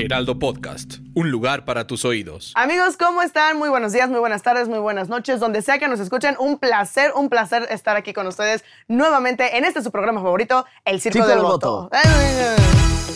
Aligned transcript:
Heraldo 0.00 0.38
Podcast, 0.38 0.94
un 1.14 1.30
lugar 1.30 1.64
para 1.64 1.86
tus 1.86 2.04
oídos. 2.04 2.52
Amigos, 2.56 2.96
¿cómo 2.96 3.20
están? 3.22 3.58
Muy 3.58 3.68
buenos 3.68 3.92
días, 3.92 4.08
muy 4.08 4.18
buenas 4.18 4.42
tardes, 4.42 4.66
muy 4.66 4.78
buenas 4.78 5.08
noches. 5.08 5.40
Donde 5.40 5.60
sea 5.60 5.78
que 5.78 5.88
nos 5.88 6.00
escuchen, 6.00 6.36
un 6.38 6.58
placer, 6.58 7.12
un 7.14 7.28
placer 7.28 7.66
estar 7.70 7.96
aquí 7.96 8.12
con 8.14 8.26
ustedes 8.26 8.64
nuevamente 8.88 9.58
en 9.58 9.64
este 9.64 9.82
su 9.82 9.90
programa 9.90 10.22
favorito, 10.22 10.64
El 10.84 11.00
Circo, 11.00 11.18
Circo 11.18 11.28
del, 11.28 11.38
del 11.38 11.46
Voto. 11.46 11.82
Voto. 11.82 13.09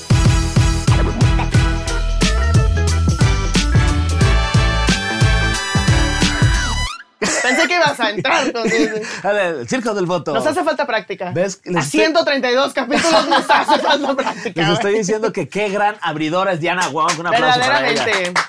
Pensé 7.49 7.69
que 7.69 7.75
ibas 7.75 8.01
a 8.01 8.11
entrar 8.11 8.47
eso. 8.65 9.29
A 9.29 9.33
ver, 9.33 9.55
el 9.61 9.69
circo 9.69 9.95
del 9.95 10.07
voto. 10.07 10.33
Nos 10.35 10.47
hace 10.47 10.65
falta 10.65 10.87
práctica. 10.87 11.31
¿Ves? 11.33 11.61
A 11.67 11.71
Les 11.71 11.85
estoy- 11.87 12.01
132 12.01 12.73
capítulos 12.75 13.29
nos 13.29 13.49
hace 13.51 13.79
falta 13.79 14.15
práctica. 14.15 14.61
Les 14.63 14.71
estoy 14.71 14.95
diciendo 14.95 15.33
que 15.33 15.49
qué 15.49 15.69
gran 15.69 15.97
abridora 16.01 16.53
es 16.53 16.61
Diana 16.61 16.89
Wong. 16.89 17.19
Un 17.21 17.27
aplauso 17.27 17.61
para 17.61 17.89
ella. 17.91 18.05
Verdaderamente. 18.05 18.41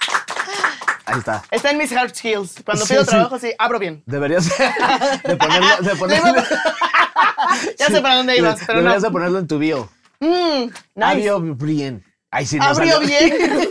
Ahí 1.07 1.19
está. 1.19 1.43
Está 1.51 1.69
en 1.71 1.77
mis 1.77 1.91
hard 1.91 2.15
skills. 2.15 2.55
Cuando 2.65 2.83
Sí, 2.85 2.93
pido 2.93 3.03
sí. 3.03 3.09
trabajo, 3.11 3.37
sí, 3.37 3.51
abro 3.59 3.77
bien. 3.77 4.01
Deberías 4.07 4.45
de 5.23 5.35
ponerlo, 5.37 5.77
de 5.81 5.95
ponerlo, 5.97 6.33
Ya 7.77 7.87
sé 7.87 8.01
para 8.01 8.15
dónde 8.15 8.37
ibas, 8.37 8.59
pero 8.65 8.73
no. 8.79 8.83
Deberías 8.83 9.03
de 9.03 9.11
ponerlo 9.11 9.39
en 9.39 9.47
tu 9.47 9.59
bio. 9.59 9.87
Mm, 10.19 10.63
nice. 10.95 11.03
Abrió 11.03 11.39
bien. 11.41 12.03
Ahí 12.31 12.45
sí 12.47 12.57
no 12.57 12.65
Abrió 12.65 12.95
salió. 12.95 13.07
bien. 13.07 13.69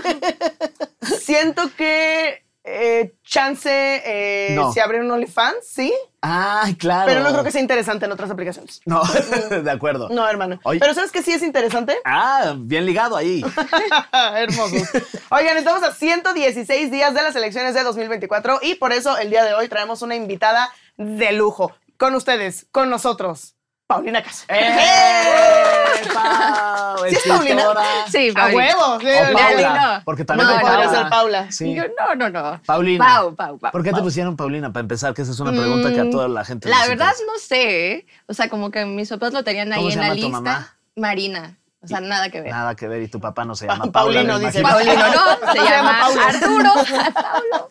Siento 1.20 1.70
que 1.76 2.43
eh, 2.64 3.14
chance 3.22 3.70
eh, 3.70 4.54
No. 4.54 4.72
si 4.72 4.80
abrir 4.80 5.02
un 5.02 5.10
OnlyFans, 5.10 5.66
sí. 5.66 5.92
Ay, 6.22 6.74
claro. 6.76 7.06
Pero 7.06 7.20
no 7.20 7.30
creo 7.30 7.44
que 7.44 7.50
sea 7.50 7.60
interesante 7.60 8.06
en 8.06 8.12
otras 8.12 8.30
aplicaciones. 8.30 8.80
No, 8.86 9.02
de 9.62 9.70
acuerdo. 9.70 10.08
No, 10.08 10.26
hermano. 10.26 10.58
Oye. 10.64 10.80
Pero 10.80 10.94
¿sabes 10.94 11.12
que 11.12 11.22
sí 11.22 11.32
es 11.32 11.42
interesante? 11.42 11.96
Ah, 12.06 12.54
bien 12.56 12.86
ligado 12.86 13.16
ahí. 13.16 13.44
Hermosos. 14.34 14.88
Oigan, 15.30 15.56
estamos 15.58 15.82
a 15.82 15.92
116 15.92 16.90
días 16.90 17.12
de 17.12 17.22
las 17.22 17.36
elecciones 17.36 17.74
de 17.74 17.82
2024 17.82 18.60
y 18.62 18.76
por 18.76 18.92
eso 18.92 19.18
el 19.18 19.28
día 19.28 19.44
de 19.44 19.52
hoy 19.54 19.68
traemos 19.68 20.00
una 20.02 20.16
invitada 20.16 20.70
de 20.96 21.32
lujo. 21.32 21.72
Con 21.98 22.14
ustedes, 22.14 22.66
con 22.72 22.90
nosotros, 22.90 23.53
Paulina 23.86 24.22
Casa. 24.22 24.44
¡Eh, 24.48 26.02
Pau! 26.14 26.96
¿Sí 27.08 27.16
es 27.16 27.22
Paulina? 27.28 27.62
Sí, 28.10 28.30
¡A 28.30 28.34
Paulina. 28.34 28.56
huevo! 28.56 29.00
Sí, 29.00 29.06
O 29.06 29.36
Paula, 29.36 29.96
no. 29.98 30.02
porque 30.04 30.24
también 30.24 30.48
No, 30.48 30.54
Podría 30.60 30.76
Paula. 30.84 30.90
ser 31.00 31.08
Paula. 31.10 31.52
Sí. 31.52 31.74
Yo, 31.74 31.82
no, 31.98 32.14
no, 32.14 32.30
no. 32.30 32.60
Paulina. 32.64 33.04
Pau, 33.04 33.34
Pau, 33.34 33.58
Pau. 33.58 33.72
¿Por 33.72 33.82
qué 33.84 33.92
te 33.92 34.00
pusieron 34.00 34.36
Paulina? 34.36 34.72
Para 34.72 34.80
empezar, 34.82 35.12
que 35.12 35.20
esa 35.22 35.32
es 35.32 35.40
una 35.40 35.50
pregunta 35.52 35.92
que 35.92 36.00
a 36.00 36.10
toda 36.10 36.28
la 36.28 36.44
gente 36.44 36.68
La 36.68 36.86
verdad 36.86 37.12
no 37.26 37.38
sé. 37.38 37.92
¿eh? 37.92 38.06
O 38.26 38.32
sea, 38.34 38.48
como 38.48 38.70
que 38.70 38.86
mis 38.86 39.08
papás 39.10 39.32
lo 39.34 39.44
tenían 39.44 39.70
¿Cómo 39.70 39.86
ahí 39.86 39.92
se 39.92 39.98
en 39.98 40.00
la 40.00 40.06
llama 40.08 40.14
tu 40.20 40.26
lista. 40.28 40.40
mamá? 40.40 40.76
Marina. 40.96 41.56
O 41.82 41.86
sea, 41.86 42.00
nada 42.00 42.30
que 42.30 42.40
ver. 42.40 42.50
Nada 42.50 42.74
que 42.74 42.88
ver, 42.88 43.02
y 43.02 43.08
tu 43.08 43.20
papá 43.20 43.44
no 43.44 43.54
se 43.54 43.66
llama 43.68 43.92
Paula. 43.92 44.22
Paulino, 44.24 44.38
dice. 44.38 44.62
Paulino 44.62 44.94
no, 44.94 45.52
se, 45.52 45.58
Se 45.58 45.64
llama. 45.64 46.06
Arturo. 46.26 46.70
Paulo. 47.12 47.70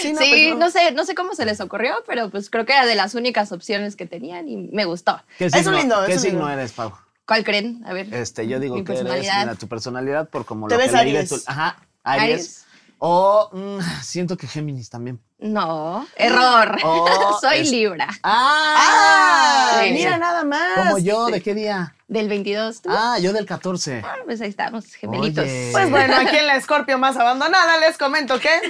Sí, 0.00 0.12
no, 0.12 0.20
sí, 0.20 0.28
pues 0.30 0.48
no. 0.50 0.56
no 0.58 0.70
sé, 0.70 0.92
no 0.92 1.04
sé 1.04 1.14
cómo 1.14 1.34
se 1.34 1.44
les 1.44 1.60
ocurrió, 1.60 1.94
pero 2.06 2.30
pues 2.30 2.48
creo 2.50 2.64
que 2.64 2.72
era 2.72 2.86
de 2.86 2.94
las 2.94 3.14
únicas 3.14 3.52
opciones 3.52 3.96
que 3.96 4.06
tenían 4.06 4.48
y 4.48 4.56
me 4.56 4.84
gustó. 4.84 5.20
¿Qué 5.38 5.46
Es 5.46 5.52
un 5.54 5.58
signo, 5.60 5.78
lindo, 5.78 5.96
¿qué 6.06 6.12
es 6.12 6.18
un 6.18 6.22
signo 6.22 6.38
lindo. 6.40 6.52
eres, 6.54 6.72
Pau? 6.72 6.92
¿Cuál 7.26 7.44
creen? 7.44 7.82
A 7.86 7.92
ver. 7.92 8.12
Este, 8.14 8.46
yo 8.48 8.58
digo 8.60 8.74
Mi 8.76 8.84
que 8.84 8.92
eres, 8.92 9.04
mira, 9.04 9.54
tu 9.54 9.68
personalidad 9.68 10.28
por 10.28 10.44
como 10.44 10.68
Te 10.68 10.74
lo 10.74 10.78
ves 10.80 10.90
que 10.90 10.96
leí 10.98 11.12
de 11.12 11.18
Aries. 11.18 11.28
tu... 11.30 11.40
Ajá, 11.50 11.76
Aries. 12.02 12.22
Aries. 12.24 12.64
O 13.04 13.50
mm, 13.52 13.80
siento 14.02 14.36
que 14.36 14.46
Géminis 14.46 14.88
también. 14.88 15.20
No, 15.38 16.06
error. 16.16 16.76
Oh, 16.84 17.36
Soy 17.40 17.58
es- 17.60 17.70
Libra. 17.70 18.08
¡Ah! 18.22 19.80
Sí. 19.82 19.90
Mira 19.92 20.18
nada 20.18 20.44
más. 20.44 20.86
Como 20.88 20.98
yo, 20.98 21.26
¿de 21.26 21.40
qué 21.40 21.54
día? 21.54 21.94
Del 22.12 22.28
22. 22.28 22.82
¿tú? 22.82 22.90
Ah, 22.92 23.18
yo 23.18 23.32
del 23.32 23.46
14. 23.46 24.02
Ah, 24.04 24.16
pues 24.26 24.38
ahí 24.42 24.50
estamos, 24.50 24.84
gemelitos. 24.94 25.44
Oye. 25.44 25.70
Pues 25.72 25.88
bueno, 25.90 26.14
aquí 26.16 26.36
en 26.36 26.46
la 26.46 26.56
Escorpio 26.56 26.98
más 26.98 27.16
abandonada 27.16 27.78
les 27.80 27.96
comento 27.96 28.38
que 28.38 28.50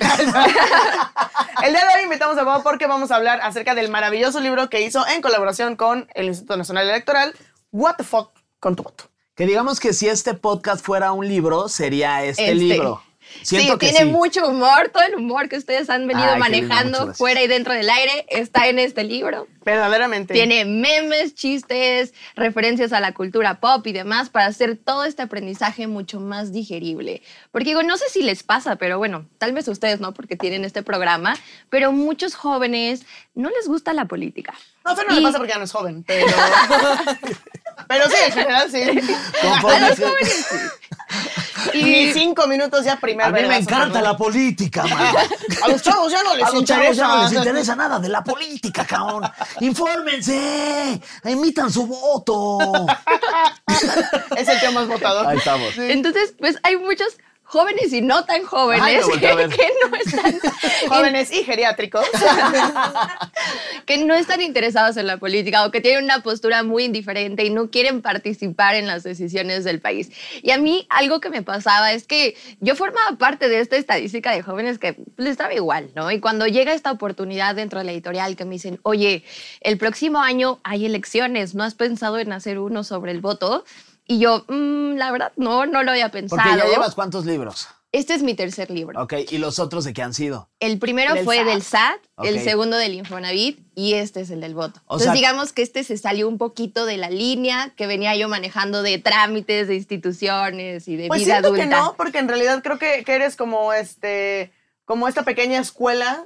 el 1.65 1.73
día 1.73 1.81
de 1.81 1.97
hoy 1.97 2.05
invitamos 2.05 2.39
a 2.39 2.45
Bob 2.45 2.63
porque 2.63 2.87
vamos 2.87 3.11
a 3.11 3.17
hablar 3.17 3.41
acerca 3.43 3.75
del 3.75 3.91
maravilloso 3.91 4.39
libro 4.39 4.71
que 4.71 4.83
hizo 4.83 5.05
en 5.09 5.23
colaboración 5.23 5.75
con 5.75 6.07
el 6.15 6.27
Instituto 6.27 6.57
Nacional 6.57 6.89
Electoral, 6.89 7.35
What 7.73 7.97
the 7.97 8.05
Fuck 8.05 8.31
con 8.61 8.77
tu 8.77 8.85
voto. 8.85 9.11
Que 9.35 9.45
digamos 9.45 9.81
que 9.81 9.93
si 9.93 10.07
este 10.09 10.35
podcast 10.35 10.85
fuera 10.85 11.11
un 11.11 11.27
libro, 11.27 11.69
sería 11.69 12.23
este, 12.25 12.45
Este. 12.45 12.55
libro. 12.55 13.03
Siento 13.43 13.73
sí, 13.75 13.79
que 13.79 13.87
tiene 13.89 14.05
sí. 14.05 14.11
mucho 14.11 14.47
humor, 14.47 14.91
todo 14.93 15.03
el 15.05 15.15
humor 15.17 15.49
que 15.49 15.57
ustedes 15.57 15.89
han 15.91 16.07
venido 16.07 16.29
Ay, 16.29 16.35
lindo, 16.41 16.45
manejando 16.45 16.99
gracias. 16.99 17.19
fuera 17.19 17.43
y 17.43 17.47
dentro 17.49 17.73
del 17.73 17.89
aire 17.89 18.27
está 18.29 18.69
en 18.69 18.79
este 18.79 19.05
libro. 19.05 19.49
Verdaderamente. 19.65 20.35
Tiene 20.35 20.65
memes, 20.65 21.35
chistes, 21.35 22.13
referencias 22.35 22.93
a 22.93 23.01
la 23.01 23.13
cultura 23.15 23.61
pop 23.61 23.87
y 23.87 23.93
demás 23.93 24.29
para 24.29 24.47
hacer 24.47 24.77
todo 24.77 25.05
este 25.05 25.23
aprendizaje 25.23 25.87
mucho 25.87 26.21
más 26.21 26.53
digerible. 26.53 27.23
Porque 27.53 27.67
digo, 27.71 27.83
no 27.83 27.97
sé 27.97 28.09
si 28.11 28.23
les 28.23 28.43
pasa, 28.43 28.77
pero 28.77 28.99
bueno, 28.99 29.27
tal 29.39 29.53
vez 29.53 29.69
a 29.69 29.71
ustedes 29.71 30.01
no, 30.01 30.13
porque 30.15 30.37
tienen 30.37 30.65
este 30.65 30.83
programa, 30.83 31.37
pero 31.71 31.93
muchos 31.93 32.35
jóvenes 32.35 33.03
no 33.35 33.51
les 33.51 33.69
gusta 33.69 33.93
la 33.93 34.07
política. 34.07 34.53
No, 34.85 34.91
a 34.93 34.97
Fer 34.97 35.07
no 35.07 35.15
le 35.15 35.21
Y- 35.21 35.25
pasa 35.25 35.39
porque 35.39 35.53
ya 35.53 35.59
no 35.59 35.65
es 35.65 35.73
joven, 35.73 36.03
pero... 36.05 36.27
pero 37.89 38.05
sí, 38.11 38.17
en 38.27 38.33
general 38.33 38.71
sí. 38.71 38.83
A 39.43 39.55
los 39.55 39.61
jóvenes 39.61 40.47
sí. 40.51 40.57
Y 41.75 42.13
cinco 42.13 42.47
minutos 42.47 42.85
ya 42.85 42.97
primer 42.97 43.27
A 43.27 43.31
mí 43.31 43.43
me 43.47 43.57
encanta 43.59 44.01
la 44.01 44.17
política, 44.17 44.83
man. 44.87 45.15
A 45.63 45.69
los 45.69 45.83
chavos 45.83 46.11
ya 46.13 46.23
no 46.23 46.35
les 46.35 46.45
A 46.47 46.51
los 46.53 46.65
chavos 46.65 46.85
interesa. 46.85 47.03
ya 47.03 47.09
no 47.09 47.23
les 47.23 47.33
interesa 47.33 47.77
nada 47.77 47.99
de 47.99 48.09
la 48.09 48.23
política, 48.25 48.85
cabrón. 48.87 49.25
Infórmense. 49.61 51.01
Emitan 51.25 51.71
su 51.71 51.87
voto. 51.87 52.87
Es 54.37 54.49
el 54.49 54.61
tema 54.61 54.81
más 54.81 54.89
votado. 54.89 55.27
Ahí 55.29 55.39
estamos. 55.39 55.77
Entonces, 55.79 56.35
pues 56.39 56.59
hay 56.63 56.77
muchos 56.77 57.17
jóvenes 57.53 57.93
y 57.93 58.01
no 58.01 58.25
tan 58.25 58.45
jóvenes 58.45 59.07
ver. 59.07 59.21
que 59.51 59.69
no 59.87 59.97
están 59.97 60.41
Jóvenes 60.89 61.31
y 61.31 61.45
geriátricos. 61.45 62.07
que 63.87 63.99
no 63.99 64.15
están 64.15 64.41
interesados 64.41 64.97
en 64.97 65.07
la 65.07 65.19
política 65.19 65.67
o 65.67 65.71
que 65.71 65.83
tienen 65.83 66.05
una 66.05 66.23
postura 66.23 66.63
muy 66.63 66.85
indiferente 66.85 67.45
y 67.45 67.51
no 67.51 67.71
quieren 67.71 68.01
participar 68.01 68.75
en 68.75 68.87
las 68.87 69.03
decisiones 69.03 69.65
del 69.65 69.83
país. 69.83 70.11
Y 70.41 70.53
a 70.53 70.57
mí 70.57 70.87
algo 70.89 71.21
que 71.21 71.29
me 71.29 71.43
pasaba 71.43 71.93
es 71.93 72.07
que 72.07 72.39
yo 72.61 72.75
formaba 72.75 73.19
parte 73.19 73.51
de 73.51 73.61
esta 73.61 73.77
estadística 73.77 74.33
de 74.33 74.41
jóvenes 74.41 74.79
que 74.79 74.97
les 75.19 75.33
estaba 75.33 75.53
igual, 75.53 75.91
¿no? 75.95 76.11
Y 76.11 76.21
cuando 76.21 76.47
llega 76.47 76.73
esta 76.73 76.91
oportunidad 76.91 77.55
dentro 77.55 77.81
de 77.81 77.85
la 77.85 77.93
editorial 77.93 78.35
que 78.35 78.47
me 78.47 78.53
dicen, 78.53 78.81
oye, 78.83 79.25
el 79.61 79.77
próximo 79.77 80.21
año 80.21 80.59
hay 80.65 80.87
elecciones, 80.87 81.55
¿no 81.55 81.65
has 81.65 81.75
pensado 81.75 82.19
en 82.19 82.33
hacer 82.33 82.59
uno 82.59 82.83
sobre 82.83 83.13
el 83.13 83.21
voto? 83.21 83.65
Y 84.13 84.19
yo, 84.19 84.45
"Mm, 84.49 84.97
la 84.97 85.11
verdad, 85.11 85.33
no, 85.37 85.65
no 85.67 85.83
lo 85.83 85.91
había 85.91 86.11
pensado. 86.11 86.43
Porque 86.43 86.59
ya 86.59 86.67
llevas 86.67 86.95
cuántos 86.95 87.25
libros. 87.25 87.69
Este 87.93 88.15
es 88.15 88.23
mi 88.23 88.33
tercer 88.35 88.71
libro. 88.71 89.03
Ok, 89.03 89.13
¿y 89.31 89.37
los 89.39 89.59
otros 89.59 89.85
de 89.85 89.93
qué 89.93 90.01
han 90.03 90.15
sido? 90.15 90.49
El 90.61 90.79
primero 90.79 91.13
Del 91.15 91.25
fue 91.25 91.37
SAT. 91.37 91.47
del 91.47 91.63
SAT, 91.63 92.01
el 92.25 92.41
segundo 92.43 92.77
del 92.79 92.95
Infonavit 92.95 93.61
y 93.75 93.93
este 93.95 94.23
es 94.23 94.31
el 94.31 94.41
del 94.41 94.55
voto. 94.55 94.81
O 94.87 94.95
Entonces 94.95 95.05
sea- 95.09 95.13
digamos 95.13 95.53
que 95.53 95.61
este 95.61 95.85
se 95.85 95.99
salió 95.99 96.27
un 96.27 96.39
poquito 96.39 96.87
de 96.87 96.97
la 96.97 97.11
línea 97.11 97.73
que 97.77 97.87
venía 97.87 98.17
yo 98.17 98.29
manejando 98.31 98.83
de 98.83 98.97
trámites, 98.99 99.69
de 99.69 99.75
instituciones 99.77 100.89
y 100.89 100.97
de 100.97 101.09
Pues 101.09 101.21
vida 101.21 101.35
siento 101.35 101.49
adulta. 101.49 101.65
que 101.65 101.71
no, 101.71 101.95
porque 101.99 102.19
en 102.19 102.29
realidad 102.29 102.63
creo 102.63 102.79
que, 102.79 103.05
que 103.05 103.13
eres 103.15 103.37
como 103.37 103.75
este, 103.75 104.53
como 104.87 105.07
esta 105.07 105.23
pequeña 105.23 105.61
escuela 105.61 106.25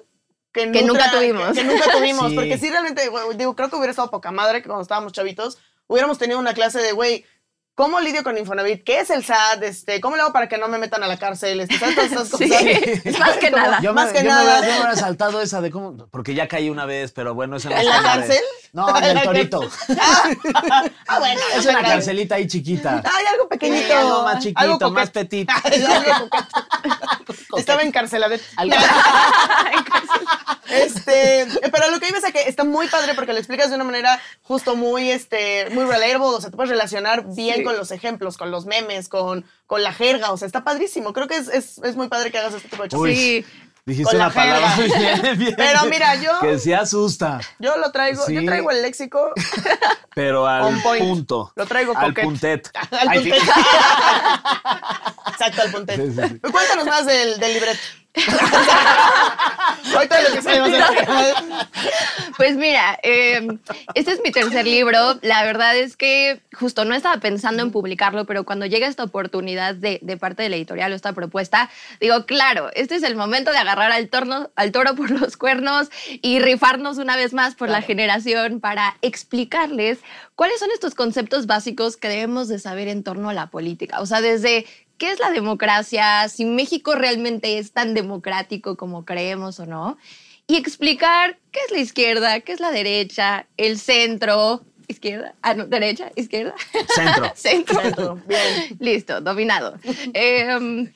que, 0.53 0.71
Que 0.73 0.83
nunca 0.85 1.11
tuvimos. 1.11 1.49
Que, 1.49 1.63
que 1.63 1.65
nunca 1.65 1.91
tuvimos, 1.93 2.29
Sí. 2.31 2.35
porque 2.37 2.59
sí 2.59 2.71
realmente, 2.71 3.09
güey, 3.09 3.37
digo, 3.37 3.57
creo 3.57 3.71
que 3.71 3.77
hubiera 3.77 3.91
estado 3.91 4.11
poca 4.11 4.31
madre 4.31 4.63
que 4.63 4.69
cuando 4.69 4.83
estábamos 4.83 5.13
chavitos 5.13 5.59
hubiéramos 5.89 6.17
tenido 6.19 6.39
una 6.39 6.55
clase 6.55 6.81
de, 6.81 6.93
güey, 6.93 7.25
¿Cómo 7.77 8.01
lidio 8.01 8.25
con 8.25 8.39
Infonavit? 8.39 8.85
¿Qué 8.85 9.01
es 9.01 9.11
el 9.11 9.23
SAT? 9.23 9.63
Este, 9.63 10.01
¿Cómo 10.01 10.17
le 10.17 10.23
hago 10.23 10.33
para 10.33 10.49
que 10.49 10.57
no 10.57 10.67
me 10.67 10.79
metan 10.79 11.03
a 11.03 11.07
la 11.07 11.19
cárcel? 11.19 11.61
Este, 11.61 11.79
¿sabes? 11.79 11.95
Todas 11.95 12.11
esas 12.11 12.29
Sí, 12.39 12.51
es 13.05 13.19
más 13.19 13.37
que 13.37 13.51
nada. 13.51 13.81
Yo 13.83 13.93
Más 13.93 14.07
me, 14.07 14.13
que 14.15 14.19
yo 14.21 14.25
me 14.25 14.31
nada. 14.31 14.61
yo 14.63 14.67
me 14.67 14.77
hubiera 14.79 14.97
saltado 14.97 15.43
esa 15.43 15.61
de 15.61 15.71
cómo. 15.71 15.95
Porque 16.11 16.35
ya 16.35 16.49
caí 16.49 16.71
una 16.71 16.87
vez, 16.87 17.13
pero 17.13 17.35
bueno, 17.35 17.57
eso 17.59 17.69
no 17.69 17.75
¿En 17.77 17.83
es 17.83 17.87
la 17.89 18.03
cárcel? 18.03 18.41
No, 18.73 18.97
en 18.97 19.05
el 19.19 19.23
torito. 19.23 19.61
Ah, 21.07 21.19
bueno. 21.19 21.41
es 21.55 21.67
una 21.67 21.83
carcelita 21.83 22.37
ahí 22.37 22.47
chiquita. 22.47 23.03
Ay, 23.05 23.27
algo 23.27 23.47
pequeñito. 23.47 23.95
Algo 23.95 24.23
más 24.23 24.43
chiquito, 24.43 24.61
Algo 24.61 24.91
más 24.93 25.11
coquete. 25.11 25.47
Estaba 27.59 27.83
encarcelada. 27.83 28.37
Este, 30.69 31.47
pero 31.71 31.91
lo 31.91 32.01
que 32.01 32.09
iba 32.09 32.19
es 32.19 32.25
a 32.25 32.33
que 32.33 32.43
está 32.49 32.65
muy 32.65 32.89
padre 32.89 33.15
porque 33.15 33.33
lo 33.33 33.39
explicas 33.39 33.69
de 33.69 33.77
una 33.77 33.85
manera 33.85 34.21
justo 34.43 34.75
muy, 34.77 35.11
este, 35.11 35.69
muy 35.71 35.85
relatable, 35.85 36.27
o 36.27 36.41
sea, 36.41 36.51
te 36.51 36.57
puedes 36.57 36.71
relacionar 36.71 37.25
bien 37.35 37.57
Sí. 37.57 37.63
Con 37.67 37.77
los 37.77 37.91
ejemplos, 37.91 38.37
con 38.37 38.51
los 38.51 38.65
memes, 38.67 39.09
con, 39.09 39.45
con 39.67 39.83
la 39.83 39.93
jerga, 39.93 40.31
o 40.33 40.37
sea, 40.37 40.47
está 40.47 40.65
padrísimo. 40.65 41.13
Creo 41.13 41.29
que 41.29 41.37
es, 41.37 41.49
es, 41.49 41.79
es 41.79 41.97
muy 41.97 42.09
padre 42.09 42.31
que 42.31 42.39
hagas 42.39 42.55
este 42.55 42.69
tipo 42.69 42.83
de 42.83 42.89
cosas. 42.89 43.15
Sí. 43.15 43.45
Dijiste 43.85 44.11
Con 44.11 44.19
la 44.19 44.27
una 44.27 44.35
palabra 44.35 44.75
muy 44.77 44.91
jerga. 44.91 45.23
bien, 45.23 45.39
bien. 45.39 45.55
Pero 45.57 45.85
mira, 45.85 46.15
yo- 46.17 46.41
Que 46.41 46.59
sí 46.59 46.73
asusta, 46.73 47.39
Yo 47.61 47.77
lo 47.77 47.93
traigo, 47.93 48.27
yo 48.29 48.45
traigo 48.45 48.71
el 48.73 48.83
léxico 48.83 49.31
pero 50.13 50.45
al 50.49 50.81
punto. 50.83 51.53
Lo 51.55 51.67
traigo 51.67 51.97
Al 51.97 52.09
coquete. 52.09 52.23
puntet. 52.27 52.71
al 52.91 53.09
puntet. 53.13 53.43
Exacto, 55.29 55.63
al 55.63 55.71
puntet. 55.71 55.97
Sí, 55.97 56.13
sí, 56.13 56.29
sí. 56.29 56.39
Cuéntanos 56.51 56.87
más 56.87 57.07
del, 57.07 57.39
del 57.39 57.53
libreto. 57.55 57.79
Pues 62.37 62.57
mira, 62.57 62.99
eh, 63.03 63.47
este 63.95 64.13
es 64.13 64.21
mi 64.23 64.31
tercer 64.31 64.67
libro. 64.67 65.19
La 65.23 65.43
verdad 65.45 65.75
es 65.77 65.97
que 65.97 66.43
justo 66.53 66.85
no 66.85 66.95
estaba 66.95 67.19
pensando 67.19 67.63
en 67.63 67.73
publicarlo, 67.73 68.27
pero 68.27 68.45
cuando 68.45 68.67
llega 68.67 68.87
esta 68.87 69.05
oportunidad 69.05 69.75
de, 69.75 70.01
de 70.03 70.17
parte 70.17 70.43
de 70.43 70.51
la 70.51 70.57
editorial 70.57 70.93
o 70.93 70.95
esta 70.95 71.15
propuesta, 71.15 71.71
digo, 72.01 72.27
claro, 72.27 72.71
este 72.75 72.97
es 72.97 73.03
el 73.03 73.17
momento 73.17 73.53
de 73.53 73.59
agarrar 73.59 73.91
al, 73.91 74.09
torno, 74.09 74.51
al 74.55 74.71
toro 74.71 74.95
por 74.95 75.11
los 75.11 75.37
cuernos 75.37 75.89
y 76.21 76.39
rifarnos 76.41 76.99
una 76.99 77.17
vez 77.17 77.33
más 77.33 77.55
por 77.55 77.71
la 77.71 77.81
generación 77.81 78.61
para 78.61 78.97
explicarles 79.01 79.99
cuáles 80.35 80.61
son 80.61 80.71
estos 80.73 80.95
conceptos 80.95 81.47
básicos 81.47 81.97
que 81.97 82.09
debemos 82.09 82.49
de 82.49 82.59
saber 82.59 82.89
en 82.89 83.03
torno 83.03 83.31
a 83.31 83.35
la 83.35 83.47
política. 83.49 84.01
O 84.01 84.07
sea, 84.07 84.21
desde 84.21 84.67
qué 84.99 85.11
es 85.11 85.19
la 85.19 85.31
democracia, 85.31 86.29
si 86.29 86.45
México 86.45 86.95
realmente 86.95 87.59
es 87.59 87.73
tan 87.73 87.95
democrático 87.95 88.77
como 88.77 89.05
creemos 89.05 89.61
o 89.61 89.67
no, 89.67 89.99
y 90.47 90.57
explicar 90.57 91.39
qué 91.51 91.61
es 91.67 91.73
la 91.73 91.79
izquierda, 91.79 92.41
qué 92.41 92.53
es 92.53 92.61
la 92.61 92.71
derecha, 92.71 93.47
el 93.57 93.79
centro, 93.79 94.65
izquierda, 94.89 95.35
ah, 95.43 95.55
no, 95.55 95.67
derecha, 95.67 96.11
izquierda. 96.15 96.55
Centro. 96.95 97.33
Centro. 97.35 97.81
Centro, 97.81 98.23
bien. 98.27 98.77
Listo, 98.79 99.21
dominado. 99.21 99.79
Em, 100.15 100.93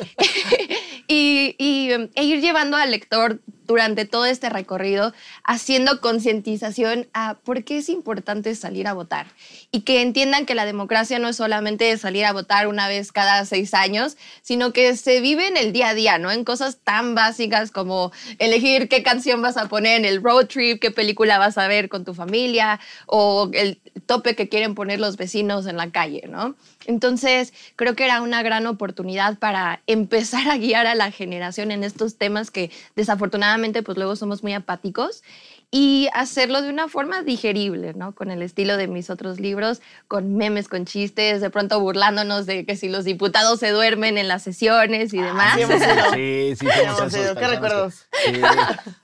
y, 1.08 1.56
y, 1.58 1.93
em, 1.93 2.08
e 2.14 2.25
ir 2.25 2.41
llevando 2.41 2.76
al 2.76 2.91
lector 2.91 3.41
durante 3.70 4.05
todo 4.05 4.25
este 4.25 4.50
recorrido, 4.50 5.14
haciendo 5.44 6.00
concientización 6.00 7.06
a 7.12 7.34
por 7.44 7.62
qué 7.62 7.78
es 7.78 7.88
importante 7.88 8.56
salir 8.56 8.88
a 8.88 8.94
votar. 8.94 9.28
Y 9.70 9.82
que 9.82 10.02
entiendan 10.02 10.44
que 10.44 10.56
la 10.56 10.64
democracia 10.64 11.20
no 11.20 11.28
es 11.28 11.37
solamente 11.37 11.96
salir 11.96 12.25
a 12.25 12.32
votar 12.32 12.67
una 12.67 12.88
vez 12.88 13.12
cada 13.12 13.44
seis 13.44 13.72
años, 13.72 14.17
sino 14.43 14.72
que 14.72 14.96
se 14.96 15.20
vive 15.20 15.46
en 15.46 15.56
el 15.56 15.72
día 15.72 15.90
a 15.90 15.94
día, 15.94 16.19
¿no? 16.19 16.32
En 16.32 16.43
cosas 16.43 16.78
tan 16.82 17.14
básicas 17.14 17.70
como 17.70 18.11
elegir 18.40 18.88
qué 18.88 19.05
canción 19.05 19.40
vas 19.40 19.56
a 19.56 19.69
poner 19.69 20.00
en 20.00 20.05
el 20.05 20.20
road 20.20 20.46
trip, 20.46 20.81
qué 20.81 20.90
película 20.90 21.38
vas 21.38 21.56
a 21.56 21.69
ver 21.69 21.88
con 21.88 22.05
tu 22.05 22.12
familia, 22.12 22.81
o 23.06 23.50
el 23.52 23.81
tope 24.06 24.34
que 24.34 24.49
quieren 24.49 24.75
poner 24.75 24.99
los 24.99 25.16
vecinos 25.16 25.66
en 25.66 25.76
la 25.76 25.93
calle, 25.93 26.25
¿no? 26.28 26.56
Entonces, 26.87 27.53
creo 27.77 27.94
que 27.94 28.05
era 28.05 28.23
una 28.23 28.43
gran 28.43 28.67
oportunidad 28.67 29.38
para 29.38 29.82
empezar 29.87 30.49
a 30.49 30.56
guiar 30.56 30.87
a 30.87 30.94
la 30.94 31.11
generación 31.11 31.71
en 31.71 31.85
estos 31.85 32.17
temas 32.17 32.50
que 32.50 32.71
desafortunadamente 32.97 33.82
pues 33.82 33.99
luego 33.99 34.17
somos 34.17 34.43
muy 34.43 34.55
apáticos 34.55 35.23
y 35.72 36.08
hacerlo 36.14 36.62
de 36.62 36.69
una 36.69 36.88
forma 36.88 37.22
digerible, 37.22 37.94
¿no? 37.94 38.12
Con 38.12 38.32
el 38.32 38.43
estilo 38.43 38.76
de 38.76 38.88
mis 38.88 39.08
otros 39.08 39.38
libros, 39.38 39.81
con 40.08 40.34
memes, 40.37 40.67
con 40.67 40.84
chistes, 40.84 41.40
de 41.40 41.49
pronto 41.49 41.78
burlándonos 41.78 42.44
de 42.46 42.67
que 42.67 42.75
si 42.75 42.88
los 42.88 43.05
diputados 43.05 43.61
se 43.61 43.70
duermen 43.70 44.19
en 44.19 44.26
las 44.26 44.43
sesiones 44.43 45.14
y 45.14 45.19
demás. 45.22 45.55
sí 45.55 45.62
hemos 45.62 45.76
ido. 45.81 46.12
Sí, 46.12 46.55
sí, 46.58 46.67
Sí, 46.67 46.72
somos 46.72 46.99
hemos 46.99 47.14
esos 47.14 47.25
ido. 47.25 47.34
¿Qué 47.37 47.46
recuerdos? 47.46 48.06
que- 48.25 48.34
sí. 48.34 48.40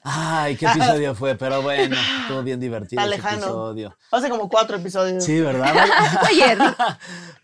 Ay, 0.02 0.56
qué 0.56 0.66
episodio 0.74 1.14
fue, 1.14 1.36
pero 1.36 1.62
bueno, 1.62 1.96
estuvo 2.22 2.42
bien 2.42 2.58
divertido 2.58 3.00
Está 3.00 3.14
ese 3.14 3.22
lejano. 3.22 3.42
episodio. 3.44 3.96
Hace 4.10 4.28
como 4.28 4.48
cuatro 4.48 4.76
episodios. 4.76 5.22
Sí, 5.24 5.40
¿verdad? 5.40 5.72
Vayan, 5.72 6.18
Ayer. 6.26 6.58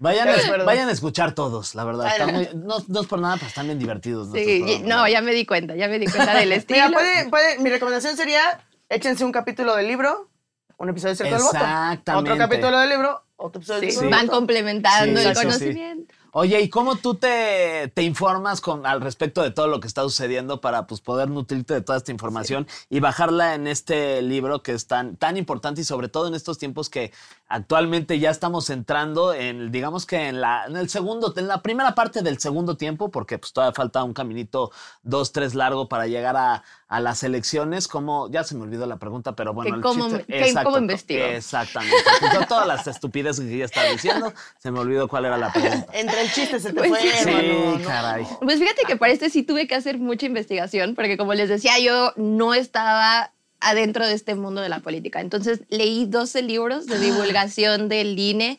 vayan, 0.00 0.28
a, 0.28 0.64
vayan 0.64 0.88
a 0.88 0.92
escuchar 0.92 1.32
todos, 1.32 1.76
la 1.76 1.84
verdad. 1.84 2.08
Están 2.08 2.32
Bueno. 2.32 2.48
muy- 2.54 2.62
no, 2.64 2.76
no 2.88 3.00
es 3.02 3.06
por 3.06 3.20
nada, 3.20 3.36
pero 3.36 3.46
están 3.46 3.66
bien 3.66 3.78
divertidos. 3.78 4.28
Sí, 4.34 4.82
no, 4.84 5.06
ya 5.06 5.20
me 5.20 5.32
di 5.32 5.46
cuenta, 5.46 5.76
ya 5.76 5.86
me 5.86 6.00
di 6.00 6.06
cuenta 6.08 6.34
del 6.34 6.50
estilo. 6.50 6.88
Mira, 6.88 6.98
puede, 6.98 7.28
puede, 7.30 7.58
mi 7.60 7.70
recomendación 7.70 8.16
sería, 8.16 8.58
échense 8.92 9.24
un 9.24 9.32
capítulo 9.32 9.74
del 9.76 9.88
libro, 9.88 10.28
un 10.78 10.88
episodio 10.88 11.12
de 11.12 11.16
Cierto 11.16 11.34
del 11.36 11.44
Voto. 11.44 11.56
Exactamente. 11.56 12.30
Otro 12.32 12.38
capítulo 12.38 12.78
del 12.78 12.88
libro, 12.90 13.22
otro 13.36 13.58
episodio 13.60 13.80
de 13.80 13.86
Sí, 13.86 13.92
Cierto 13.92 14.04
del 14.06 14.14
van 14.14 14.26
Voto. 14.26 14.36
complementando 14.38 15.20
Sí, 15.20 15.26
el 15.26 15.36
sí. 15.36 15.42
conocimiento. 15.42 16.14
Oye, 16.34 16.62
¿y 16.62 16.70
cómo 16.70 16.96
tú 16.96 17.14
te, 17.14 17.92
te 17.94 18.02
informas 18.02 18.62
con, 18.62 18.86
al 18.86 19.02
respecto 19.02 19.42
de 19.42 19.50
todo 19.50 19.66
lo 19.68 19.80
que 19.80 19.86
está 19.86 20.00
sucediendo 20.00 20.62
para 20.62 20.86
pues, 20.86 21.02
poder 21.02 21.28
nutrirte 21.28 21.74
de 21.74 21.82
toda 21.82 21.98
esta 21.98 22.10
información 22.10 22.66
y 22.88 23.00
bajarla 23.00 23.54
en 23.54 23.66
este 23.66 24.22
libro 24.22 24.62
que 24.62 24.72
es 24.72 24.86
tan, 24.86 25.16
tan 25.16 25.36
importante 25.36 25.82
y 25.82 25.84
sobre 25.84 26.08
todo 26.08 26.28
en 26.28 26.34
estos 26.34 26.56
tiempos 26.56 26.88
que 26.88 27.12
actualmente 27.52 28.18
ya 28.18 28.30
estamos 28.30 28.70
entrando 28.70 29.34
en, 29.34 29.70
digamos 29.70 30.06
que 30.06 30.28
en, 30.28 30.40
la, 30.40 30.64
en 30.66 30.76
el 30.76 30.88
segundo, 30.88 31.32
en 31.36 31.46
la 31.48 31.60
primera 31.62 31.94
parte 31.94 32.22
del 32.22 32.38
segundo 32.38 32.76
tiempo, 32.76 33.10
porque 33.10 33.38
pues 33.38 33.52
todavía 33.52 33.74
falta 33.74 34.02
un 34.04 34.14
caminito 34.14 34.70
dos, 35.02 35.32
tres 35.32 35.54
largo 35.54 35.88
para 35.88 36.06
llegar 36.06 36.36
a, 36.36 36.64
a 36.88 37.00
las 37.00 37.22
elecciones, 37.22 37.88
como, 37.88 38.30
ya 38.30 38.42
se 38.42 38.54
me 38.54 38.62
olvidó 38.62 38.86
la 38.86 38.96
pregunta, 38.96 39.36
pero 39.36 39.52
bueno, 39.52 39.76
el 39.76 39.82
cómo- 39.82 40.08
chiste- 40.08 40.24
que 40.26 40.40
exacto, 40.46 40.70
cómo 40.70 40.78
investigo. 40.78 41.24
Exactamente. 41.26 41.96
Pues, 42.20 42.48
todas 42.48 42.66
las 42.66 42.86
estupideces 42.86 43.44
que 43.44 43.58
ya 43.58 43.64
estaba 43.66 43.88
diciendo, 43.88 44.32
se 44.58 44.70
me 44.70 44.80
olvidó 44.80 45.06
cuál 45.08 45.26
era 45.26 45.36
la 45.36 45.52
pregunta. 45.52 45.86
Entre 45.92 46.22
el 46.22 46.32
chiste 46.32 46.58
se 46.58 46.72
te 46.72 46.78
Pues 46.78 46.88
fue, 46.90 47.00
sí. 47.00 47.28
hermano. 47.28 47.76
Sí, 47.76 47.82
¿no? 47.82 47.88
caray. 47.88 48.26
Pues 48.40 48.58
fíjate 48.58 48.82
que 48.86 48.96
para 48.96 49.12
este 49.12 49.28
sí 49.30 49.42
tuve 49.42 49.66
que 49.66 49.74
hacer 49.74 49.98
mucha 49.98 50.24
investigación, 50.26 50.94
porque 50.94 51.16
como 51.18 51.34
les 51.34 51.48
decía, 51.48 51.78
yo 51.78 52.12
no 52.16 52.54
estaba 52.54 53.32
adentro 53.62 54.06
de 54.06 54.14
este 54.14 54.34
mundo 54.34 54.60
de 54.60 54.68
la 54.68 54.80
política. 54.80 55.20
Entonces 55.20 55.60
leí 55.68 56.06
12 56.06 56.42
libros 56.42 56.86
de 56.86 56.98
divulgación 56.98 57.88
del 57.88 58.18
INE, 58.18 58.58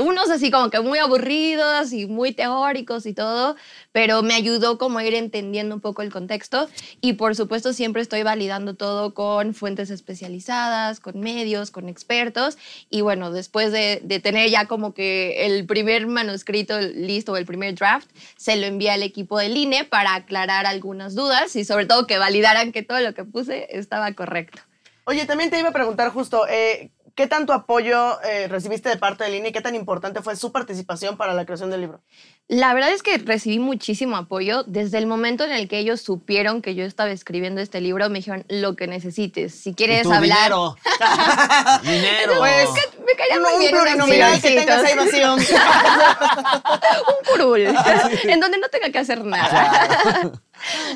unos 0.00 0.30
así 0.30 0.50
como 0.50 0.70
que 0.70 0.80
muy 0.80 0.98
aburridos 0.98 1.92
y 1.92 2.06
muy 2.06 2.32
teóricos 2.32 3.06
y 3.06 3.14
todo, 3.14 3.56
pero 3.92 4.22
me 4.22 4.34
ayudó 4.34 4.78
como 4.78 4.98
a 4.98 5.04
ir 5.04 5.14
entendiendo 5.14 5.74
un 5.74 5.80
poco 5.80 6.02
el 6.02 6.12
contexto 6.12 6.68
y 7.00 7.14
por 7.14 7.36
supuesto 7.36 7.72
siempre 7.72 8.02
estoy 8.02 8.22
validando 8.22 8.74
todo 8.74 9.14
con 9.14 9.54
fuentes 9.54 9.90
especializadas, 9.90 11.00
con 11.00 11.20
medios, 11.20 11.70
con 11.70 11.88
expertos 11.88 12.58
y 12.90 13.00
bueno, 13.00 13.30
después 13.30 13.72
de, 13.72 14.02
tener 14.22 14.50
ya 14.50 14.66
como 14.66 14.94
que 14.94 15.46
el 15.46 15.66
primer 15.66 16.06
manuscrito 16.06 16.80
listo, 16.80 17.36
el 17.36 17.46
primer 17.46 17.74
draft, 17.74 18.08
se 18.36 18.56
lo 18.56 18.66
envié 18.66 18.90
al 18.90 19.02
equipo 19.02 19.38
del 19.38 19.56
INE 19.56 19.84
para 19.84 20.14
aclarar 20.14 20.66
algunas 20.66 21.14
dudas 21.14 21.54
y 21.54 21.64
sobre 21.64 21.86
todo 21.86 22.06
que 22.06 22.18
validaran 22.18 22.72
que 22.72 22.82
todo 22.82 23.00
lo 23.00 23.14
que 23.14 23.24
puse 23.24 23.68
estaba 23.70 24.12
correcto. 24.12 24.62
Oye, 25.04 25.24
también 25.26 25.50
te 25.50 25.58
iba 25.58 25.68
a 25.68 25.72
preguntar 25.72 26.10
justo, 26.10 26.48
eh, 26.48 26.90
¿qué 27.16 27.26
tanto 27.26 27.52
apoyo 27.52 28.22
eh, 28.22 28.46
recibiste 28.46 28.88
de 28.90 28.96
parte 28.98 29.24
del 29.24 29.34
INE 29.34 29.48
y 29.48 29.52
qué 29.52 29.62
tan 29.62 29.74
importante 29.74 30.22
fue 30.22 30.36
su 30.36 30.52
participación 30.52 31.16
para 31.16 31.34
la 31.34 31.44
creación 31.46 31.70
del 31.70 31.80
libro? 31.80 32.02
La 32.46 32.74
verdad 32.74 32.92
es 32.92 33.02
que 33.02 33.18
recibí 33.18 33.58
muchísimo 33.58 34.16
apoyo 34.16 34.62
desde 34.64 34.98
el 34.98 35.06
momento 35.06 35.42
en 35.44 35.50
el 35.50 35.66
que 35.66 35.78
ellos 35.78 36.00
supieron 36.00 36.62
que 36.62 36.76
yo 36.76 36.84
estaba 36.84 37.10
escribiendo 37.10 37.60
este 37.60 37.80
libro. 37.80 38.08
Me 38.08 38.20
dijeron 38.20 38.44
lo 38.48 38.76
que 38.76 38.86
necesites. 38.86 39.52
Si 39.52 39.70
¿Y 39.70 39.74
quieres 39.74 40.04
tu 40.04 40.12
hablar, 40.12 40.38
dinero? 40.38 40.76
dinero. 41.82 42.34
Pues, 42.38 42.68
me 43.04 43.14
caía 43.16 43.40
muy 43.40 43.58
bien 43.58 43.72
plurinominal 43.72 44.40
que 44.40 44.58
un 47.08 47.24
curul, 47.32 47.60
en 48.24 48.40
donde 48.40 48.58
no 48.58 48.68
tenga 48.68 48.90
que 48.90 48.98
hacer 48.98 49.24
nada. 49.24 50.30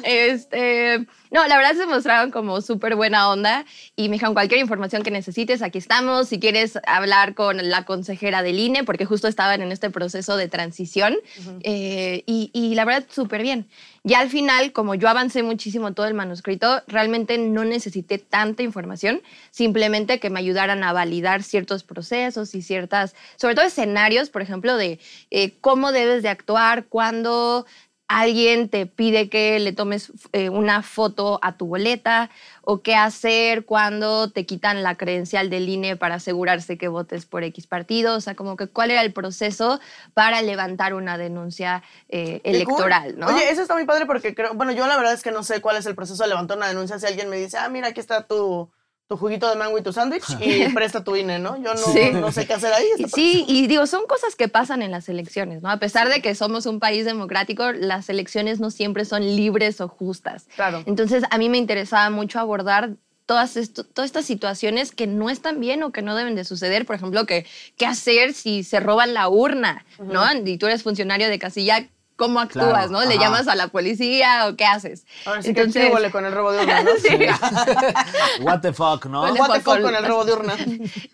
Este, 0.03 1.07
no, 1.31 1.47
la 1.47 1.57
verdad 1.57 1.75
se 1.75 1.87
mostraron 1.87 2.31
como 2.31 2.61
súper 2.61 2.97
buena 2.97 3.31
onda 3.31 3.65
y 3.97 4.09
me 4.09 4.15
dijeron 4.15 4.35
cualquier 4.35 4.61
información 4.61 5.03
que 5.03 5.11
necesites, 5.11 5.63
aquí 5.63 5.79
estamos. 5.79 6.29
Si 6.29 6.41
quieres 6.41 6.79
hablar 6.87 7.35
con 7.35 7.69
la 7.69 7.85
consejera 7.85 8.43
del 8.43 8.59
INE, 8.59 8.85
porque 8.85 9.05
justo 9.05 9.29
estaban 9.29 9.63
en 9.63 9.73
este 9.73 9.91
proceso 9.91 10.37
de 10.37 10.49
transición 10.49 11.17
eh, 11.63 12.23
y, 12.27 12.51
y 12.53 12.75
la 12.75 12.85
verdad 12.85 13.05
súper 13.11 13.43
bien. 13.43 13.69
Ya 14.03 14.21
al 14.21 14.31
final, 14.31 14.73
como 14.73 14.95
yo 14.95 15.09
avancé 15.09 15.43
muchísimo 15.43 15.93
todo 15.93 16.07
el 16.07 16.15
manuscrito, 16.15 16.83
realmente 16.87 17.37
no 17.37 17.65
necesité 17.65 18.17
tanta 18.19 18.63
información, 18.63 19.21
simplemente 19.51 20.19
que 20.21 20.31
me 20.31 20.41
ayudaran 20.41 20.83
a 20.85 20.93
validar 20.95 21.43
ciertos 21.43 21.85
procesos 21.85 22.55
y 22.55 22.63
ciertas, 22.63 23.15
sobre 23.37 23.55
todo 23.55 23.67
escenarios, 23.67 24.31
por 24.31 24.41
ejemplo, 24.41 24.77
de 24.77 24.99
eh, 25.31 25.53
cómo 25.61 25.93
debes 25.93 26.23
de 26.23 26.31
actuar 26.31 26.87
cuando 26.87 27.67
alguien 28.11 28.69
te 28.69 28.87
pide 28.87 29.29
que 29.29 29.61
le 29.61 29.73
tomes 29.73 30.13
eh, 30.33 30.49
una 30.49 30.83
foto 30.83 31.39
a 31.43 31.57
tu 31.57 31.69
boleta 31.69 32.29
o 32.63 32.83
qué 32.83 32.97
hacer 32.97 33.65
cuando 33.65 34.33
te 34.33 34.45
quitan 34.47 34.83
la 34.83 34.97
credencial 34.97 35.49
del 35.49 35.69
INE 35.69 35.97
para 35.97 36.17
asegurarse 36.17 36.77
que 36.77 36.89
votes 36.89 37.25
por 37.25 37.45
X 37.45 37.69
partido, 37.69 38.17
o 38.17 38.21
sea, 38.21 38.35
como 38.35 38.57
que 38.57 38.67
cuál 38.67 38.91
era 38.91 39.03
el 39.03 39.13
proceso 39.13 39.79
para 40.13 40.43
levantar 40.43 40.93
una 40.95 41.19
denuncia 41.19 41.85
eh, 42.09 42.41
electoral, 42.43 43.17
¿no? 43.17 43.29
Oye, 43.29 43.49
eso 43.49 43.63
está 43.63 43.75
muy 43.75 43.85
padre 43.85 44.07
porque 44.07 44.35
creo, 44.35 44.55
bueno, 44.55 44.73
yo 44.73 44.89
la 44.89 44.97
verdad 44.97 45.13
es 45.13 45.23
que 45.23 45.31
no 45.31 45.45
sé 45.45 45.61
cuál 45.61 45.77
es 45.77 45.87
el 45.87 45.95
proceso 45.95 46.25
de 46.25 46.31
levantar 46.31 46.57
una 46.57 46.67
denuncia. 46.67 46.99
Si 46.99 47.07
alguien 47.07 47.31
me 47.31 47.37
dice, 47.37 47.59
ah, 47.59 47.69
mira, 47.69 47.89
aquí 47.89 48.01
está 48.01 48.27
tu, 48.27 48.69
tu 49.11 49.17
juguito 49.17 49.51
de 49.51 49.57
mango 49.57 49.77
y 49.77 49.83
tu 49.83 49.93
sándwich 49.93 50.23
y 50.41 50.69
presta 50.73 51.03
tu 51.03 51.17
INE, 51.17 51.41
¿no? 51.41 51.57
Yo 51.57 51.75
no, 51.75 51.77
Sí. 51.81 52.13
no 52.13 52.31
sé 52.31 52.47
qué 52.47 52.53
hacer 52.55 52.73
ahí. 52.73 52.87
Sí, 53.13 53.45
y 53.49 53.67
digo, 53.67 53.85
son 53.89 54.07
cosas 54.07 54.37
que 54.37 54.47
pasan 54.47 54.83
en 54.83 54.93
las 54.93 55.09
elecciones, 55.09 55.63
¿no? 55.63 55.69
A 55.69 55.79
pesar 55.79 56.09
de 56.09 56.23
que 56.23 56.37
somos 56.37 56.65
un 56.65 56.79
país 56.79 57.05
democrático, 57.05 57.73
las 57.73 58.09
elecciones 58.09 58.61
no 58.61 58.71
siempre 58.71 59.05
son 59.05 59.25
libres 59.35 59.81
o 59.81 59.89
justas. 59.89 60.47
Claro. 60.55 60.85
Entonces, 60.87 61.25
a 61.29 61.39
mí 61.39 61.49
me 61.49 61.59
interesaba 61.59 62.09
mucho 62.11 62.39
abordar 62.39 62.91
todas, 63.27 63.57
esto- 63.57 63.83
todas 63.83 64.07
estas 64.07 64.27
situaciones 64.27 64.93
que 64.93 65.09
no 65.09 65.29
están 65.29 65.59
bien 65.59 65.83
o 65.83 65.91
que 65.91 66.03
no 66.03 66.15
deben 66.15 66.37
de 66.37 66.45
suceder. 66.45 66.87
Por 66.87 66.95
ejemplo, 66.95 67.27
que, 67.27 67.47
qué 67.77 67.87
hacer 67.87 68.33
si 68.33 68.63
se 68.63 68.79
roban 68.79 69.13
la 69.13 69.29
urna, 69.29 69.85
¿no? 69.99 70.23
Y 70.47 70.57
tú 70.57 70.67
eres 70.67 70.85
funcionario 70.85 71.29
de 71.29 71.39
casilla, 71.41 71.89
¿cómo 72.21 72.39
actúas, 72.39 72.69
Claro, 72.69 72.91
no? 72.91 73.01
¿Le 73.01 73.15
ajá. 73.15 73.23
llamas 73.25 73.49
a 73.49 73.55
la 73.57 73.69
policía 73.69 74.47
o 74.47 74.55
qué 74.55 74.67
haces? 74.67 75.07
Ahora 75.25 75.41
sí 75.43 75.55
que 75.55 75.67
qué 75.71 75.87
huele 75.91 76.11
con 76.11 76.27
el 76.27 76.33
robo 76.33 76.53
de 76.53 76.61
urna, 76.63 76.83
¿no? 76.83 76.91
Sí. 77.03 77.17
What 78.43 78.61
the 78.61 78.75
fuck, 78.75 79.07
¿no? 79.07 79.25
Huele- 79.25 79.41
What 79.41 79.55
the 79.55 79.61
fuck 79.61 79.81
con 79.81 79.95
el 79.95 80.05
robo 80.05 80.25
de 80.27 80.33
urna. 80.35 80.55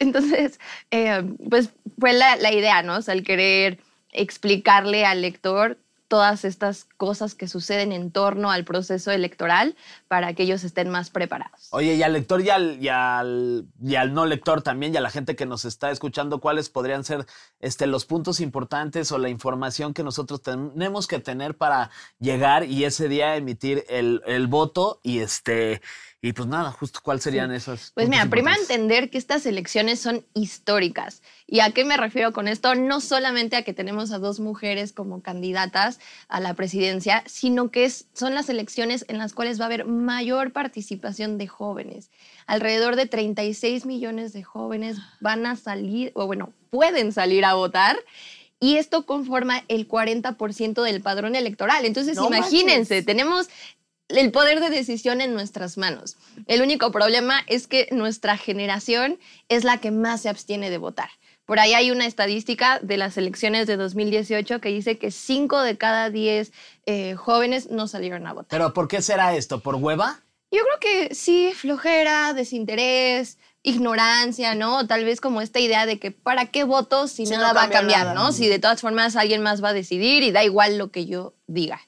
Entonces, 0.00 0.58
eh, 0.90 1.22
pues 1.48 1.70
fue 2.00 2.12
la, 2.12 2.34
la 2.36 2.52
idea, 2.52 2.82
¿no? 2.82 2.96
O 2.96 3.02
sea, 3.02 3.14
el 3.14 3.22
querer 3.22 3.78
explicarle 4.10 5.06
al 5.06 5.22
lector 5.22 5.78
todas 6.08 6.44
estas 6.44 6.86
cosas 6.96 7.34
que 7.34 7.48
suceden 7.48 7.92
en 7.92 8.10
torno 8.10 8.50
al 8.50 8.64
proceso 8.64 9.10
electoral 9.10 9.76
para 10.08 10.34
que 10.34 10.44
ellos 10.44 10.64
estén 10.64 10.88
más 10.88 11.10
preparados. 11.10 11.68
Oye, 11.70 11.94
y 11.94 12.02
al 12.02 12.12
lector 12.12 12.40
y 12.40 12.50
al, 12.50 12.78
y, 12.80 12.88
al, 12.88 14.14
no 14.14 14.26
lector 14.26 14.62
también, 14.62 14.94
y 14.94 14.96
a 14.96 15.00
la 15.00 15.10
gente 15.10 15.36
que 15.36 15.46
nos 15.46 15.64
está 15.64 15.90
escuchando, 15.90 16.40
¿cuáles 16.40 16.68
podrían 16.68 17.04
ser 17.04 17.26
este, 17.60 17.86
los 17.86 18.04
puntos 18.04 18.40
importantes 18.40 19.10
o 19.12 19.18
la 19.18 19.28
información 19.28 19.94
que 19.94 20.04
nosotros 20.04 20.42
tenemos 20.42 21.06
que 21.06 21.18
tener 21.18 21.56
para 21.56 21.90
llegar 22.20 22.64
y 22.64 22.84
ese 22.84 23.08
día 23.08 23.36
emitir 23.36 23.84
el, 23.88 24.22
el 24.26 24.46
voto? 24.46 25.00
Y 25.02 25.18
este 25.18 25.82
y 26.22 26.32
pues 26.32 26.48
nada, 26.48 26.72
justo 26.72 27.00
cuáles 27.02 27.22
serían 27.22 27.52
esos. 27.52 27.92
Pues 27.94 28.08
mira, 28.08 28.26
primero 28.26 28.58
entender 28.60 29.10
que 29.10 29.18
estas 29.18 29.46
elecciones 29.46 30.00
son 30.00 30.24
históricas. 30.34 31.22
¿Y 31.46 31.60
a 31.60 31.70
qué 31.70 31.84
me 31.84 31.96
refiero 31.96 32.32
con 32.32 32.48
esto? 32.48 32.74
No 32.74 33.00
solamente 33.00 33.54
a 33.54 33.62
que 33.62 33.72
tenemos 33.74 34.10
a 34.10 34.18
dos 34.18 34.40
mujeres 34.40 34.92
como 34.92 35.22
candidatas 35.22 36.00
a 36.28 36.40
la 36.40 36.54
presidencia, 36.54 37.22
sino 37.26 37.70
que 37.70 37.84
es- 37.84 38.06
son 38.14 38.34
las 38.34 38.48
elecciones 38.48 39.04
en 39.08 39.18
las 39.18 39.34
cuales 39.34 39.60
va 39.60 39.64
a 39.64 39.66
haber 39.66 39.84
mayor 39.84 40.52
participación 40.52 41.38
de 41.38 41.46
jóvenes. 41.46 42.10
Alrededor 42.46 42.96
de 42.96 43.06
36 43.06 43.86
millones 43.86 44.32
de 44.32 44.42
jóvenes 44.42 44.96
van 45.20 45.46
a 45.46 45.54
salir, 45.54 46.10
o 46.14 46.26
bueno, 46.26 46.52
pueden 46.70 47.12
salir 47.12 47.44
a 47.44 47.54
votar. 47.54 47.96
Y 48.58 48.78
esto 48.78 49.04
conforma 49.04 49.62
el 49.68 49.86
40% 49.86 50.82
del 50.82 51.02
padrón 51.02 51.36
electoral. 51.36 51.84
Entonces, 51.84 52.16
No 52.16 52.26
imagínense, 52.28 52.94
manches. 52.94 53.04
tenemos 53.06 53.48
el 54.08 54.30
poder 54.30 54.60
de 54.60 54.70
decisión 54.70 55.20
en 55.20 55.34
nuestras 55.34 55.76
manos. 55.78 56.16
El 56.46 56.62
único 56.62 56.92
problema 56.92 57.42
es 57.46 57.66
que 57.66 57.88
nuestra 57.90 58.36
generación 58.36 59.18
es 59.48 59.64
la 59.64 59.78
que 59.78 59.90
más 59.90 60.22
se 60.22 60.28
abstiene 60.28 60.70
de 60.70 60.78
votar. 60.78 61.10
Por 61.44 61.60
ahí 61.60 61.74
hay 61.74 61.92
una 61.92 62.06
estadística 62.06 62.80
de 62.80 62.96
las 62.96 63.16
elecciones 63.16 63.68
de 63.68 63.76
2018 63.76 64.60
que 64.60 64.68
dice 64.70 64.98
que 64.98 65.12
5 65.12 65.60
de 65.62 65.78
cada 65.78 66.10
10 66.10 66.52
eh, 66.86 67.14
jóvenes 67.14 67.70
no 67.70 67.86
salieron 67.86 68.26
a 68.26 68.32
votar. 68.32 68.48
Pero 68.48 68.72
¿por 68.72 68.88
qué 68.88 69.00
será 69.00 69.34
esto? 69.36 69.60
¿Por 69.60 69.76
hueva? 69.76 70.20
Yo 70.50 70.60
creo 70.62 70.80
que 70.80 71.14
sí, 71.14 71.52
flojera, 71.54 72.32
desinterés, 72.32 73.38
ignorancia, 73.62 74.54
¿no? 74.54 74.86
Tal 74.86 75.04
vez 75.04 75.20
como 75.20 75.40
esta 75.40 75.60
idea 75.60 75.86
de 75.86 75.98
que 75.98 76.10
¿para 76.12 76.46
qué 76.46 76.64
voto 76.64 77.08
si 77.08 77.26
Si 77.26 77.32
nada 77.32 77.48
no 77.48 77.54
va 77.54 77.62
a 77.62 77.70
cambia 77.70 77.78
cambiar, 77.80 78.06
nada. 78.06 78.14
¿no? 78.14 78.32
Si 78.32 78.48
de 78.48 78.58
todas 78.58 78.80
formas 78.80 79.16
alguien 79.16 79.42
más 79.42 79.62
va 79.62 79.70
a 79.70 79.72
decidir 79.72 80.22
y 80.22 80.32
da 80.32 80.44
igual 80.44 80.78
lo 80.78 80.90
que 80.90 81.06
yo 81.06 81.34
diga. 81.46 81.80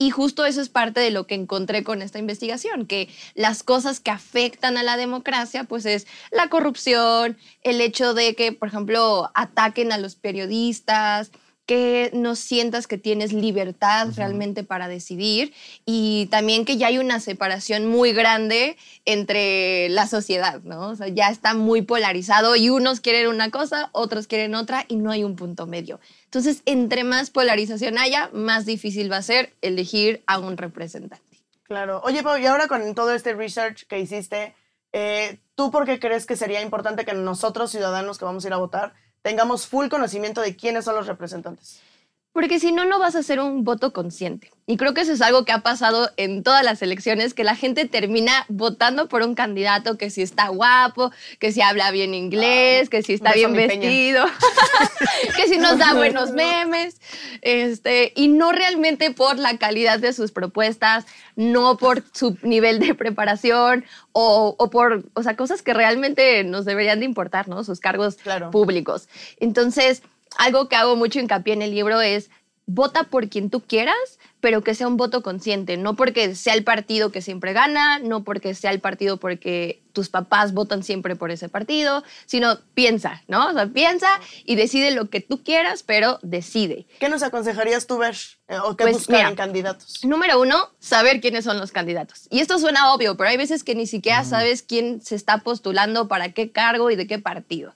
Y 0.00 0.10
justo 0.10 0.46
eso 0.46 0.60
es 0.60 0.68
parte 0.68 1.00
de 1.00 1.10
lo 1.10 1.26
que 1.26 1.34
encontré 1.34 1.82
con 1.82 2.02
esta 2.02 2.20
investigación, 2.20 2.86
que 2.86 3.08
las 3.34 3.64
cosas 3.64 3.98
que 3.98 4.12
afectan 4.12 4.76
a 4.76 4.84
la 4.84 4.96
democracia, 4.96 5.64
pues 5.64 5.84
es 5.86 6.06
la 6.30 6.48
corrupción, 6.48 7.36
el 7.62 7.80
hecho 7.80 8.14
de 8.14 8.36
que, 8.36 8.52
por 8.52 8.68
ejemplo, 8.68 9.32
ataquen 9.34 9.90
a 9.90 9.98
los 9.98 10.14
periodistas, 10.14 11.32
que 11.68 12.10
no 12.14 12.34
sientas 12.34 12.86
que 12.86 12.96
tienes 12.96 13.34
libertad 13.34 14.08
realmente 14.16 14.64
para 14.64 14.88
decidir 14.88 15.52
y 15.84 16.26
también 16.30 16.64
que 16.64 16.78
ya 16.78 16.86
hay 16.86 16.96
una 16.96 17.20
separación 17.20 17.84
muy 17.84 18.14
grande 18.14 18.78
entre 19.04 19.90
la 19.90 20.06
sociedad, 20.06 20.62
¿no? 20.62 20.88
O 20.88 20.96
sea, 20.96 21.08
ya 21.08 21.28
está 21.28 21.52
muy 21.52 21.82
polarizado 21.82 22.56
y 22.56 22.70
unos 22.70 23.00
quieren 23.00 23.28
una 23.28 23.50
cosa, 23.50 23.90
otros 23.92 24.26
quieren 24.26 24.54
otra 24.54 24.86
y 24.88 24.96
no 24.96 25.10
hay 25.10 25.24
un 25.24 25.36
punto 25.36 25.66
medio. 25.66 26.00
Entonces, 26.24 26.62
entre 26.64 27.04
más 27.04 27.28
polarización 27.28 27.98
haya, 27.98 28.30
más 28.32 28.64
difícil 28.64 29.12
va 29.12 29.18
a 29.18 29.22
ser 29.22 29.52
elegir 29.60 30.22
a 30.26 30.38
un 30.38 30.56
representante. 30.56 31.22
Claro. 31.64 32.00
Oye, 32.02 32.22
Pau, 32.22 32.38
y 32.38 32.46
ahora 32.46 32.66
con 32.66 32.94
todo 32.94 33.12
este 33.12 33.34
research 33.34 33.86
que 33.86 34.00
hiciste, 34.00 34.54
eh, 34.94 35.38
¿tú 35.54 35.70
por 35.70 35.84
qué 35.84 36.00
crees 36.00 36.24
que 36.24 36.34
sería 36.34 36.62
importante 36.62 37.04
que 37.04 37.12
nosotros, 37.12 37.70
ciudadanos 37.70 38.16
que 38.16 38.24
vamos 38.24 38.46
a 38.46 38.48
ir 38.48 38.54
a 38.54 38.56
votar, 38.56 38.94
tengamos 39.22 39.66
full 39.66 39.88
conocimiento 39.88 40.40
de 40.40 40.56
quiénes 40.56 40.84
son 40.84 40.96
los 40.96 41.06
representantes? 41.06 41.80
Porque 42.38 42.60
si 42.60 42.70
no, 42.70 42.84
no 42.84 43.00
vas 43.00 43.16
a 43.16 43.18
hacer 43.18 43.40
un 43.40 43.64
voto 43.64 43.92
consciente. 43.92 44.52
Y 44.64 44.76
creo 44.76 44.94
que 44.94 45.00
eso 45.00 45.12
es 45.12 45.20
algo 45.22 45.44
que 45.44 45.50
ha 45.50 45.58
pasado 45.62 46.08
en 46.16 46.44
todas 46.44 46.64
las 46.64 46.80
elecciones, 46.82 47.34
que 47.34 47.42
la 47.42 47.56
gente 47.56 47.86
termina 47.86 48.44
votando 48.46 49.08
por 49.08 49.22
un 49.22 49.34
candidato 49.34 49.98
que 49.98 50.08
si 50.08 50.22
está 50.22 50.46
guapo, 50.46 51.10
que 51.40 51.50
si 51.50 51.62
habla 51.62 51.90
bien 51.90 52.14
inglés, 52.14 52.88
que 52.90 53.02
si 53.02 53.14
está 53.14 53.32
bien 53.32 53.54
vestido, 53.54 54.24
que 55.36 55.48
si 55.48 55.58
nos 55.58 55.78
da 55.78 55.94
buenos 55.94 56.30
memes, 56.30 57.00
este, 57.42 58.12
y 58.14 58.28
no 58.28 58.52
realmente 58.52 59.10
por 59.10 59.36
la 59.36 59.58
calidad 59.58 59.98
de 59.98 60.12
sus 60.12 60.30
propuestas, 60.30 61.06
no 61.34 61.76
por 61.76 62.04
su 62.12 62.38
nivel 62.42 62.78
de 62.78 62.94
preparación 62.94 63.84
o, 64.12 64.54
o 64.56 64.70
por, 64.70 65.02
o 65.14 65.24
sea, 65.24 65.34
cosas 65.34 65.62
que 65.62 65.74
realmente 65.74 66.44
nos 66.44 66.64
deberían 66.64 67.00
de 67.00 67.06
importar, 67.06 67.48
¿no? 67.48 67.64
Sus 67.64 67.80
cargos 67.80 68.14
Claro. 68.14 68.52
públicos. 68.52 69.08
Entonces, 69.40 70.02
algo 70.36 70.68
que 70.68 70.76
hago 70.76 70.96
mucho 70.96 71.20
hincapié 71.20 71.54
en 71.54 71.62
el 71.62 71.70
libro 71.70 72.00
es 72.00 72.30
vota 72.70 73.04
por 73.04 73.30
quien 73.30 73.48
tú 73.48 73.62
quieras, 73.62 73.96
pero 74.40 74.62
que 74.62 74.74
sea 74.74 74.86
un 74.86 74.98
voto 74.98 75.22
consciente, 75.22 75.78
no 75.78 75.96
porque 75.96 76.34
sea 76.34 76.52
el 76.52 76.64
partido 76.64 77.10
que 77.10 77.22
siempre 77.22 77.54
gana, 77.54 77.98
no 77.98 78.24
porque 78.24 78.54
sea 78.54 78.70
el 78.72 78.80
partido 78.80 79.16
porque 79.16 79.82
tus 79.94 80.10
papás 80.10 80.52
votan 80.52 80.82
siempre 80.82 81.16
por 81.16 81.30
ese 81.30 81.48
partido, 81.48 82.04
sino 82.26 82.58
piensa, 82.74 83.22
¿no? 83.26 83.48
O 83.48 83.52
sea, 83.54 83.66
piensa 83.68 84.08
y 84.44 84.54
decide 84.56 84.90
lo 84.90 85.08
que 85.08 85.22
tú 85.22 85.42
quieras, 85.42 85.82
pero 85.82 86.18
decide. 86.22 86.86
¿Qué 87.00 87.08
nos 87.08 87.22
aconsejarías 87.22 87.86
tú 87.86 87.96
ver 87.96 88.16
eh, 88.48 88.58
o 88.62 88.76
qué 88.76 88.84
Pues, 88.84 88.98
buscar 88.98 89.16
mira. 89.16 89.28
en 89.30 89.34
candidatos? 89.36 90.04
Número 90.04 90.38
uno, 90.38 90.68
saber 90.78 91.22
quiénes 91.22 91.44
son 91.44 91.58
los 91.58 91.72
candidatos. 91.72 92.28
Y 92.30 92.40
esto 92.40 92.58
suena 92.58 92.92
obvio, 92.92 93.16
pero 93.16 93.30
hay 93.30 93.38
veces 93.38 93.64
que 93.64 93.74
ni 93.74 93.86
siquiera 93.86 94.24
sabes 94.24 94.62
quién 94.62 95.00
se 95.00 95.14
está 95.14 95.38
postulando 95.38 96.06
para 96.06 96.32
qué 96.32 96.52
cargo 96.52 96.90
y 96.90 96.96
de 96.96 97.06
qué 97.06 97.18
partido. 97.18 97.74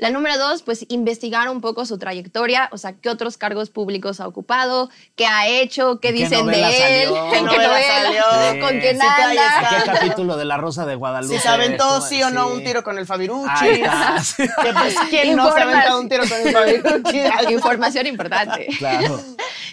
La 0.00 0.08
número 0.08 0.38
dos, 0.38 0.62
pues 0.62 0.86
investigar 0.88 1.50
un 1.50 1.60
poco 1.60 1.84
su 1.84 1.98
trayectoria, 1.98 2.70
o 2.72 2.78
sea, 2.78 2.94
qué 2.94 3.10
otros 3.10 3.36
cargos 3.36 3.68
públicos 3.68 4.18
ha 4.20 4.26
ocupado, 4.26 4.88
qué 5.14 5.26
ha 5.26 5.46
hecho, 5.46 6.00
qué 6.00 6.08
¿En 6.08 6.14
qué 6.14 6.22
dicen 6.22 6.46
de 6.46 7.02
él, 7.02 7.08
salió? 7.08 7.26
en 7.26 7.32
¿Qué 7.32 7.40
novela 7.42 7.68
novela, 7.68 8.02
salió? 8.02 8.60
con 8.66 8.80
quién 8.80 8.98
Sí, 8.98 9.06
anda. 9.06 9.58
¿A 9.58 9.68
qué 9.68 9.90
capítulo 9.90 10.38
de 10.38 10.46
La 10.46 10.56
Rosa 10.56 10.86
de 10.86 10.94
Guadalupe? 10.94 11.36
Si 11.36 11.42
se 11.42 11.48
aventó 11.48 12.00
sí 12.00 12.22
o 12.22 12.30
no 12.30 12.48
Sí. 12.48 12.52
un 12.56 12.64
tiro 12.64 12.82
con 12.82 12.96
el 12.96 13.04
Fabirucci. 13.04 13.66
Que 13.66 14.72
pues, 14.72 14.96
¿quién 15.10 15.36
no 15.36 15.52
se 15.52 15.60
ha 15.60 15.64
aventado 15.64 16.00
un 16.00 16.08
tiro 16.08 16.22
con 16.26 16.40
el 16.40 16.50
Fabirucci? 16.50 17.52
Información 17.52 18.06
importante. 18.06 18.68
Claro. 18.78 19.20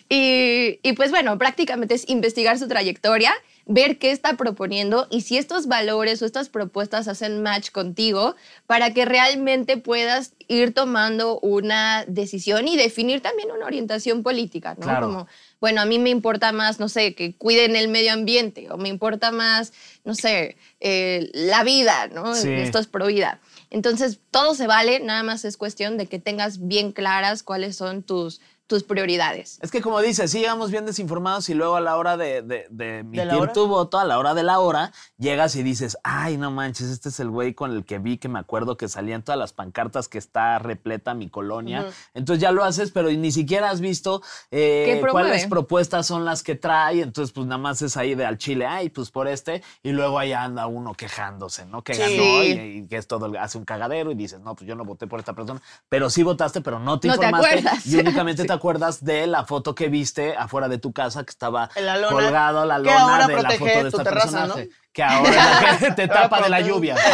Y, 0.10 0.80
y, 0.84 0.94
pues 0.94 1.12
bueno, 1.12 1.38
prácticamente 1.38 1.94
es 1.96 2.08
investigar 2.10 2.60
su 2.60 2.68
trayectoria, 2.68 3.34
ver 3.68 4.00
qué 4.00 4.12
está 4.12 4.38
proponiendo 4.38 5.08
y 5.12 5.22
si 5.22 5.38
estos 5.38 5.68
valores 5.68 6.22
o 6.22 6.26
estas 6.26 6.48
propuestas 6.50 7.08
hacen 7.08 7.44
match 7.44 7.72
contigo 7.72 8.36
para 8.66 8.94
que 8.94 9.06
realmente 9.06 9.78
puedas 9.78 10.34
ir 10.48 10.74
tomando 10.74 11.40
una 11.42 12.06
decisión 12.08 12.68
y 12.68 12.78
definir 12.78 13.22
también 13.22 13.52
una 13.52 13.66
orientación 13.66 14.24
política, 14.24 14.76
¿no? 14.76 14.86
Claro. 14.86 15.08
Como, 15.08 15.28
bueno, 15.60 15.82
a 15.82 15.86
mí 15.86 16.00
me 16.00 16.10
importa 16.10 16.54
más, 16.54 16.80
no 16.80 16.88
sé, 16.88 17.14
que 17.14 17.36
cuiden 17.36 17.76
el 17.76 17.90
medio 17.90 18.14
ambiente 18.14 18.72
o 18.72 18.78
me 18.78 18.88
importa 18.88 19.32
más, 19.32 19.74
no 20.06 20.16
sé, 20.16 20.56
eh, 20.80 21.30
la 21.34 21.64
vida, 21.64 22.08
¿no? 22.08 22.36
Sí. 22.36 22.50
Esto 22.50 22.80
es 22.80 22.88
pro 22.88 23.08
vida. 23.08 23.42
Entonces, 23.70 24.20
todo 24.32 24.56
se 24.56 24.66
vale, 24.66 25.02
nada 25.02 25.24
más 25.24 25.44
es 25.44 25.58
cuestión 25.58 25.98
de 25.98 26.08
que 26.08 26.20
tengas 26.20 26.68
bien 26.68 26.94
claras 26.94 27.44
cuáles 27.44 27.76
son 27.76 28.02
tus, 28.02 28.40
tus 28.68 28.84
prioridades. 28.84 29.60
Es 29.62 29.72
que 29.72 29.82
como 29.82 30.02
dices, 30.02 30.30
sí 30.30 30.40
llegamos 30.40 30.72
bien 30.72 30.86
desinformados 30.86 31.48
y 31.50 31.54
luego 31.54 31.78
a 31.78 31.82
la 31.82 31.96
hora 31.98 32.18
de, 32.18 32.42
de- 32.42 32.68
de 32.70 33.00
emitir 33.00 33.48
tu 33.54 33.66
voto, 33.68 33.98
a 33.98 34.04
la 34.06 34.20
hora 34.20 34.34
de 34.34 34.44
la 34.44 34.60
hora, 34.60 34.92
llegas 35.18 35.56
y 35.56 35.64
dices, 35.64 35.98
ay, 36.04 36.36
no 36.38 36.52
manches, 36.52 36.88
este 36.90 37.10
es 37.10 37.20
el 37.22 37.30
güey 37.30 37.54
con 37.54 37.72
el 37.72 37.86
que 37.86 37.98
vi 38.00 38.18
que 38.18 38.28
me 38.28 38.40
acuerdo 38.40 38.76
que 38.78 38.90
salían 38.90 39.24
todas 39.24 39.40
las 39.40 39.54
pancartas 39.54 40.10
que 40.10 40.18
está 40.18 40.60
repleta 40.60 41.14
mi 41.14 41.30
colonia. 41.30 41.86
Entonces 42.14 42.42
ya 42.42 42.52
lo 42.52 42.64
haces, 42.66 42.92
pero 42.92 43.10
ni 43.10 43.32
siquiera 43.32 43.70
has 43.70 43.80
visto 43.80 44.22
eh, 44.52 45.02
cuáles 45.12 45.48
propuestas 45.48 46.06
son 46.06 46.26
las 46.26 46.44
que 46.44 46.56
trae. 46.56 47.02
Entonces, 47.02 47.32
pues 47.34 47.48
nada 47.48 47.58
más 47.60 47.82
es 47.82 47.96
ahí 47.96 48.16
de 48.16 48.26
al 48.26 48.38
chile, 48.38 48.66
ay, 48.66 48.90
pues 48.90 49.12
por 49.12 49.28
este. 49.30 49.64
Y 49.82 49.92
luego 49.92 50.20
ahí 50.20 50.34
anda 50.34 50.68
uno 50.68 50.94
quejándose, 50.94 51.66
¿no? 51.66 51.84
Que 51.84 51.94
Sí. 51.94 52.02
ganó 52.02 52.44
y, 52.44 52.50
y 52.80 52.88
que 52.88 52.98
es 52.98 53.08
todo, 53.08 53.32
hace 53.40 53.58
un 53.58 53.66
cagadero 53.66 54.12
y 54.12 54.16
dices, 54.16 54.40
no, 54.42 54.56
pues 54.56 54.68
yo 54.68 54.76
no 54.76 54.84
voté 54.84 55.08
por 55.08 55.20
esta 55.20 55.34
persona. 55.34 55.62
Pero 55.88 56.10
sí 56.10 56.22
votaste, 56.24 56.60
pero 56.62 56.80
no 56.80 57.00
te 57.00 57.08
No 57.08 57.18
te 57.18 57.26
informaste. 57.26 57.60
acuerdas. 57.60 57.86
y 57.88 57.96
únicamente 57.96 58.44
te 58.46 58.54
acuerdas 58.58 59.04
de 59.04 59.28
la 59.28 59.46
foto 59.46 59.74
que 59.74 59.88
viste 59.90 60.36
afuera 60.36 60.68
de 60.68 60.78
tu 60.78 60.92
casa 60.92 61.24
que 61.24 61.32
estaba 61.32 61.70
la 61.76 61.98
lona, 61.98 62.14
colgado 62.14 62.66
la 62.66 62.78
que 62.78 62.84
lona 62.84 63.02
ahora 63.02 63.28
de 63.28 63.42
la 63.42 63.52
foto 63.52 63.66
de 63.66 63.82
tu 63.82 63.88
este 63.88 64.04
terraza, 64.04 64.32
personaje. 64.44 64.66
¿no? 64.66 64.87
Que 64.98 65.04
ahora 65.04 65.78
te 65.96 66.08
tapa 66.08 66.42
de 66.42 66.50
la 66.50 66.60
lluvia. 66.62 66.96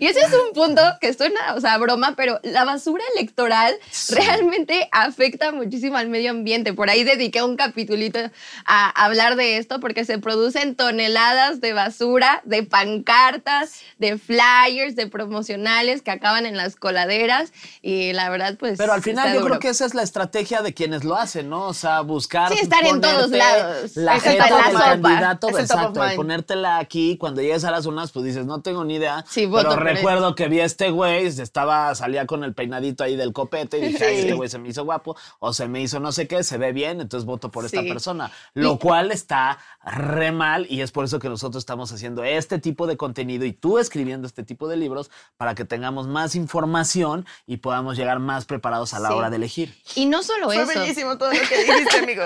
Y 0.00 0.06
ese 0.06 0.20
es 0.20 0.32
un 0.32 0.52
punto 0.54 0.80
que 1.00 1.12
suena, 1.12 1.54
o 1.54 1.60
sea, 1.60 1.76
broma, 1.78 2.14
pero 2.16 2.40
la 2.42 2.64
basura 2.64 3.02
electoral 3.14 3.74
realmente 4.08 4.88
afecta 4.92 5.52
muchísimo 5.52 5.96
al 5.96 6.08
medio 6.08 6.30
ambiente. 6.30 6.72
Por 6.72 6.90
ahí 6.90 7.04
dediqué 7.04 7.42
un 7.42 7.56
capitulito 7.56 8.18
a 8.66 9.04
hablar 9.04 9.36
de 9.36 9.58
esto 9.58 9.80
porque 9.80 10.04
se 10.04 10.18
producen 10.18 10.74
toneladas 10.74 11.60
de 11.60 11.72
basura, 11.72 12.40
de 12.44 12.62
pancartas, 12.62 13.80
de 13.98 14.16
flyers, 14.16 14.96
de 14.96 15.06
promocionales 15.06 16.02
que 16.02 16.10
acaban 16.10 16.46
en 16.46 16.56
las 16.56 16.76
coladeras 16.76 17.52
y 17.82 18.12
la 18.12 18.30
verdad, 18.30 18.56
pues. 18.58 18.78
Pero 18.78 18.92
al 18.92 19.02
final 19.02 19.28
yo 19.34 19.40
duro. 19.40 19.46
creo 19.46 19.60
que 19.60 19.68
esa 19.68 19.84
es 19.86 19.94
la 19.94 20.02
estrategia 20.02 20.62
de 20.62 20.72
quienes 20.72 21.04
lo 21.04 21.16
hacen, 21.16 21.50
¿no? 21.50 21.66
O 21.66 21.74
sea, 21.74 22.00
buscar. 22.00 22.52
Sí, 22.52 22.58
estar 22.60 22.86
en 22.86 23.00
todos 23.00 23.30
lados. 23.30 23.96
La 23.96 24.18
del 24.18 24.38
mind. 24.38 25.02
candidato, 25.02 25.48
Top 25.74 25.80
of 25.82 25.88
exacto, 25.90 26.00
de 26.00 26.06
mind. 26.06 26.16
ponértela 26.16 26.78
aquí. 26.78 27.16
Cuando 27.18 27.40
llegues 27.42 27.64
a 27.64 27.70
las 27.70 27.86
urnas, 27.86 28.12
pues 28.12 28.24
dices, 28.24 28.46
no 28.46 28.60
tengo 28.62 28.84
ni 28.84 28.94
idea. 28.96 29.24
Sí, 29.28 29.46
voto 29.46 29.68
pero 29.70 29.80
él. 29.88 29.94
recuerdo 29.96 30.34
que 30.34 30.48
vi 30.48 30.60
a 30.60 30.64
este 30.64 30.90
güey, 30.90 31.26
estaba, 31.26 31.94
salía 31.94 32.26
con 32.26 32.44
el 32.44 32.54
peinadito 32.54 33.04
ahí 33.04 33.16
del 33.16 33.32
copete 33.32 33.78
y 33.78 33.88
dije, 33.88 34.04
"Ay, 34.04 34.18
este 34.20 34.34
güey 34.34 34.48
se 34.48 34.58
me 34.58 34.68
hizo 34.68 34.84
guapo, 34.84 35.16
o 35.38 35.52
se 35.52 35.68
me 35.68 35.80
hizo 35.80 36.00
no 36.00 36.12
sé 36.12 36.26
qué, 36.28 36.42
se 36.44 36.58
ve 36.58 36.72
bien, 36.72 37.00
entonces 37.00 37.26
voto 37.26 37.50
por 37.50 37.64
esta 37.64 37.82
persona. 37.82 38.30
Lo 38.54 38.78
cual 38.78 39.12
está 39.12 39.58
re 39.84 40.32
mal 40.32 40.66
y 40.68 40.80
es 40.80 40.92
por 40.92 41.04
eso 41.04 41.18
que 41.18 41.28
nosotros 41.28 41.60
estamos 41.62 41.92
haciendo 41.92 42.24
este 42.24 42.58
tipo 42.58 42.86
de 42.86 42.96
contenido 42.96 43.44
y 43.44 43.52
tú 43.52 43.78
escribiendo 43.78 44.26
este 44.26 44.42
tipo 44.44 44.68
de 44.68 44.76
libros 44.76 45.10
para 45.36 45.54
que 45.54 45.64
tengamos 45.64 46.06
más 46.08 46.34
información 46.34 47.26
y 47.46 47.58
podamos 47.58 47.96
llegar 47.96 48.18
más 48.18 48.44
preparados 48.44 48.94
a 48.94 48.98
la 49.00 49.08
Sí. 49.08 49.14
hora 49.14 49.30
de 49.30 49.36
elegir. 49.36 49.74
Y 49.94 50.06
no 50.06 50.22
solo 50.22 50.46
Fue 50.46 50.56
eso. 50.62 50.66
bellísimo 50.78 51.18
todo 51.18 51.32
lo 51.32 51.40
que 51.48 51.58
dijiste, 51.64 51.98
amigo. 51.98 52.22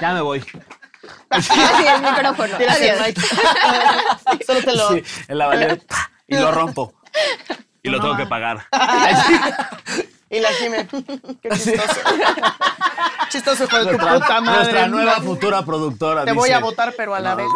Ya 0.00 0.14
me 0.14 0.20
voy. 0.20 0.42
Así 1.30 1.52
el 1.86 2.02
micrófono. 2.02 2.58
Mic. 2.58 3.20
Solo 4.46 4.60
te 4.62 4.72
lo. 4.74 4.88
Sí, 4.92 5.02
en 5.28 5.38
la 5.38 5.46
valera, 5.46 5.76
y 6.26 6.36
lo 6.36 6.52
rompo. 6.52 6.94
Y 7.80 7.90
lo 7.90 8.00
tengo 8.00 8.16
que 8.16 8.26
pagar. 8.26 8.66
Y 10.28 10.40
la 10.40 10.48
Jime. 10.50 10.86
Qué 11.40 11.48
chistoso. 11.50 12.00
chistoso, 13.30 13.64
hijo 13.64 13.78
de 13.78 13.84
tu 13.84 13.90
Nuestra, 13.92 14.14
puta 14.14 14.40
madre. 14.42 14.56
nuestra 14.58 14.86
nueva 14.88 15.20
futura 15.22 15.64
productora. 15.64 16.24
Te 16.26 16.32
voy 16.32 16.48
dice. 16.50 16.54
a 16.56 16.60
votar, 16.60 16.92
pero 16.96 17.14
a 17.14 17.20
la 17.20 17.30
No. 17.30 17.36
vez. 17.36 17.46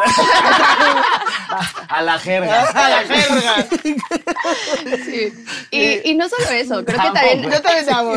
a 1.88 2.02
la 2.02 2.18
jerga. 2.20 2.62
A 2.62 2.88
la 2.88 2.98
jerga. 3.02 3.66
Sí. 5.04 5.32
Y, 5.70 6.10
y 6.10 6.14
no 6.14 6.28
solo 6.30 6.48
eso, 6.50 6.82
creo 6.84 7.00
que 7.02 7.10
también 7.10 7.42
Yo 7.42 7.60
también 7.60 7.84
te 7.84 7.92
amo. 7.92 8.12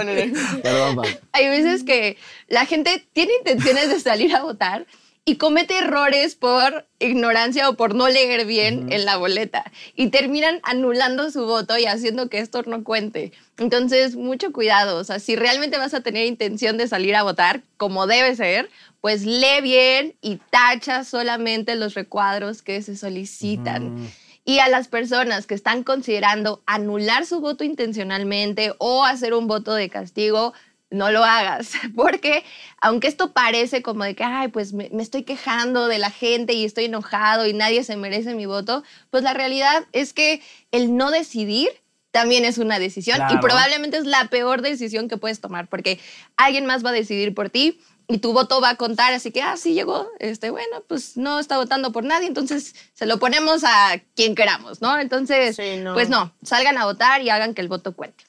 Perdón, 0.62 1.02
hay 1.34 1.50
veces 1.50 1.84
que 1.84 2.18
la 2.48 2.66
gente 2.66 3.06
tiene 3.14 3.34
intenciones 3.40 3.90
de 3.90 4.00
salir 4.00 4.34
a 4.36 4.42
votar 4.44 4.86
y 5.28 5.38
comete 5.38 5.80
errores 5.80 6.36
por 6.36 6.88
ignorancia 7.00 7.68
o 7.68 7.74
por 7.74 7.96
no 7.96 8.08
leer 8.08 8.46
bien 8.46 8.94
en 8.94 9.06
la 9.06 9.18
boleta 9.18 9.72
y 9.96 10.10
terminan 10.10 10.60
anulando 10.62 11.32
su 11.32 11.46
voto 11.46 11.80
y 11.80 11.86
haciendo 11.86 12.30
que 12.30 12.38
esto 12.38 12.62
no 12.68 12.84
cuente. 12.84 13.32
Entonces, 13.58 14.16
mucho 14.16 14.52
cuidado. 14.52 14.98
O 15.00 15.04
sea, 15.04 15.18
si 15.18 15.36
realmente 15.36 15.80
vas 15.80 15.96
a 15.96 16.02
tener 16.02 16.28
intención 16.28 16.78
de 16.78 16.88
salir 16.88 17.16
a 17.16 17.24
votar, 17.24 17.64
como 17.78 18.06
debe 18.06 18.36
ser, 18.36 18.70
pues 19.02 19.26
lee 19.26 19.62
bien 19.64 20.16
y 20.22 20.38
tacha 20.52 21.04
solamente 21.04 21.76
los 21.76 21.96
recuadros 21.96 22.62
que 22.62 22.84
se 22.84 22.96
solicitan. 22.96 24.12
Y 24.46 24.60
a 24.60 24.70
las 24.70 24.88
personas 24.88 25.48
que 25.48 25.56
están 25.56 25.84
considerando 25.84 26.62
anular 26.68 27.26
su 27.26 27.40
voto 27.40 27.64
intencionalmente 27.64 28.74
o 28.78 29.04
hacer 29.04 29.34
un 29.34 29.48
voto 29.48 29.74
de 29.74 29.90
castigo, 29.90 30.54
no 30.96 31.12
lo 31.12 31.24
hagas, 31.24 31.72
porque 31.96 32.44
aunque 32.82 33.08
esto 33.08 33.34
parece 33.34 33.82
como 33.82 34.04
de 34.04 34.16
que, 34.16 34.24
ay, 34.24 34.48
pues 34.48 34.74
me, 34.74 34.90
me 34.92 35.04
estoy 35.04 35.24
quejando 35.24 35.88
de 35.88 36.00
la 36.00 36.10
gente 36.10 36.54
y 36.54 36.66
estoy 36.66 36.86
enojado 36.86 37.46
y 37.46 37.54
nadie 37.54 37.84
se 37.84 37.96
merece 37.96 38.34
mi 38.34 38.46
voto, 38.46 38.84
pues 39.10 39.24
la 39.24 39.34
realidad 39.34 39.86
es 39.92 40.14
que 40.14 40.42
el 40.72 40.96
no 40.96 41.12
decidir 41.12 41.70
también 42.12 42.46
es 42.46 42.58
una 42.60 42.80
decisión 42.80 43.20
y 43.30 43.38
probablemente 43.40 43.98
es 43.98 44.06
la 44.06 44.30
peor 44.30 44.62
decisión 44.62 45.10
que 45.10 45.18
puedes 45.18 45.42
tomar, 45.42 45.68
porque 45.68 46.00
alguien 46.38 46.66
más 46.66 46.84
va 46.84 46.92
a 46.92 46.94
decidir 46.94 47.34
por 47.34 47.50
ti 47.50 47.82
y 48.08 48.20
tu 48.20 48.32
voto 48.32 48.62
va 48.62 48.70
a 48.70 48.76
contar, 48.76 49.14
así 49.14 49.32
que, 49.32 49.42
ah, 49.42 49.58
sí 49.58 49.74
llegó, 49.74 50.08
este, 50.20 50.50
bueno, 50.50 50.82
pues 50.88 51.18
no 51.18 51.40
está 51.40 51.58
votando 51.58 51.92
por 51.92 52.06
nadie, 52.06 52.28
entonces 52.28 52.74
se 52.94 53.06
lo 53.06 53.20
ponemos 53.20 53.66
a 53.66 54.00
quien 54.16 54.34
queramos, 54.34 54.82
¿no? 54.82 54.98
Entonces, 54.98 55.58
Sí, 55.58 55.76
no. 55.78 55.94
pues 55.94 56.08
no, 56.08 56.34
salgan 56.42 56.78
a 56.78 56.86
votar 56.86 57.22
y 57.22 57.30
hagan 57.30 57.54
que 57.54 57.60
el 57.60 57.68
voto 57.68 57.94
cuente. 57.94 58.24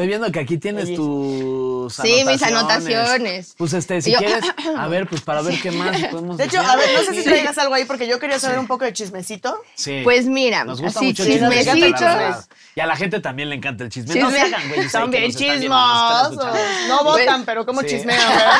Estoy 0.00 0.08
viendo 0.08 0.32
que 0.32 0.40
aquí 0.40 0.56
tienes 0.56 0.94
tus 0.94 1.92
Sí, 1.94 2.24
mis 2.26 2.42
anotaciones. 2.42 3.54
Pues 3.58 3.74
este, 3.74 4.00
si 4.00 4.12
Yo- 4.12 4.18
quieres, 4.18 4.44
a 4.78 4.88
ver, 4.88 5.06
pues 5.06 5.20
para 5.20 5.42
ver 5.42 5.60
qué 5.60 5.70
más 5.72 5.94
podemos 6.06 6.38
De 6.38 6.44
hecho, 6.44 6.56
decir. 6.56 6.70
a 6.70 6.76
ver, 6.76 6.88
no 6.94 7.04
sé 7.04 7.14
si 7.14 7.22
traigas 7.28 7.58
algo 7.58 7.74
ahí 7.74 7.84
porque 7.84 8.06
yo 8.08 8.18
quería 8.18 8.38
saber 8.38 8.58
un 8.58 8.66
poco 8.66 8.86
de 8.86 8.94
chismecito. 8.94 9.60
Sí. 9.74 10.00
Pues 10.02 10.24
mira, 10.24 10.64
Nos 10.64 10.80
gusta 10.80 11.00
así 11.00 11.08
mucho 11.08 11.22
el 11.24 11.28
chisme, 11.32 11.48
la 11.48 11.56
chismecitos. 11.74 12.00
verdad. 12.00 12.44
Y 12.76 12.80
a 12.80 12.86
la 12.86 12.96
gente 12.96 13.20
también 13.20 13.50
le 13.50 13.56
encanta 13.56 13.84
el 13.84 13.90
chisme. 13.90 14.14
No 14.20 14.30
se 14.30 14.36
Chisme. 14.40 14.54
hagan, 14.56 14.68
güey. 14.70 14.88
Son 14.88 15.10
bien 15.10 15.30
chismosos. 15.34 16.32
escuchando. 16.32 16.88
No 16.88 17.04
votan, 17.04 17.26
Pues- 17.26 17.42
pero 17.44 17.66
como 17.66 17.80
Sí. 17.82 17.88
chismean, 17.88 18.18
¿verdad? 18.26 18.54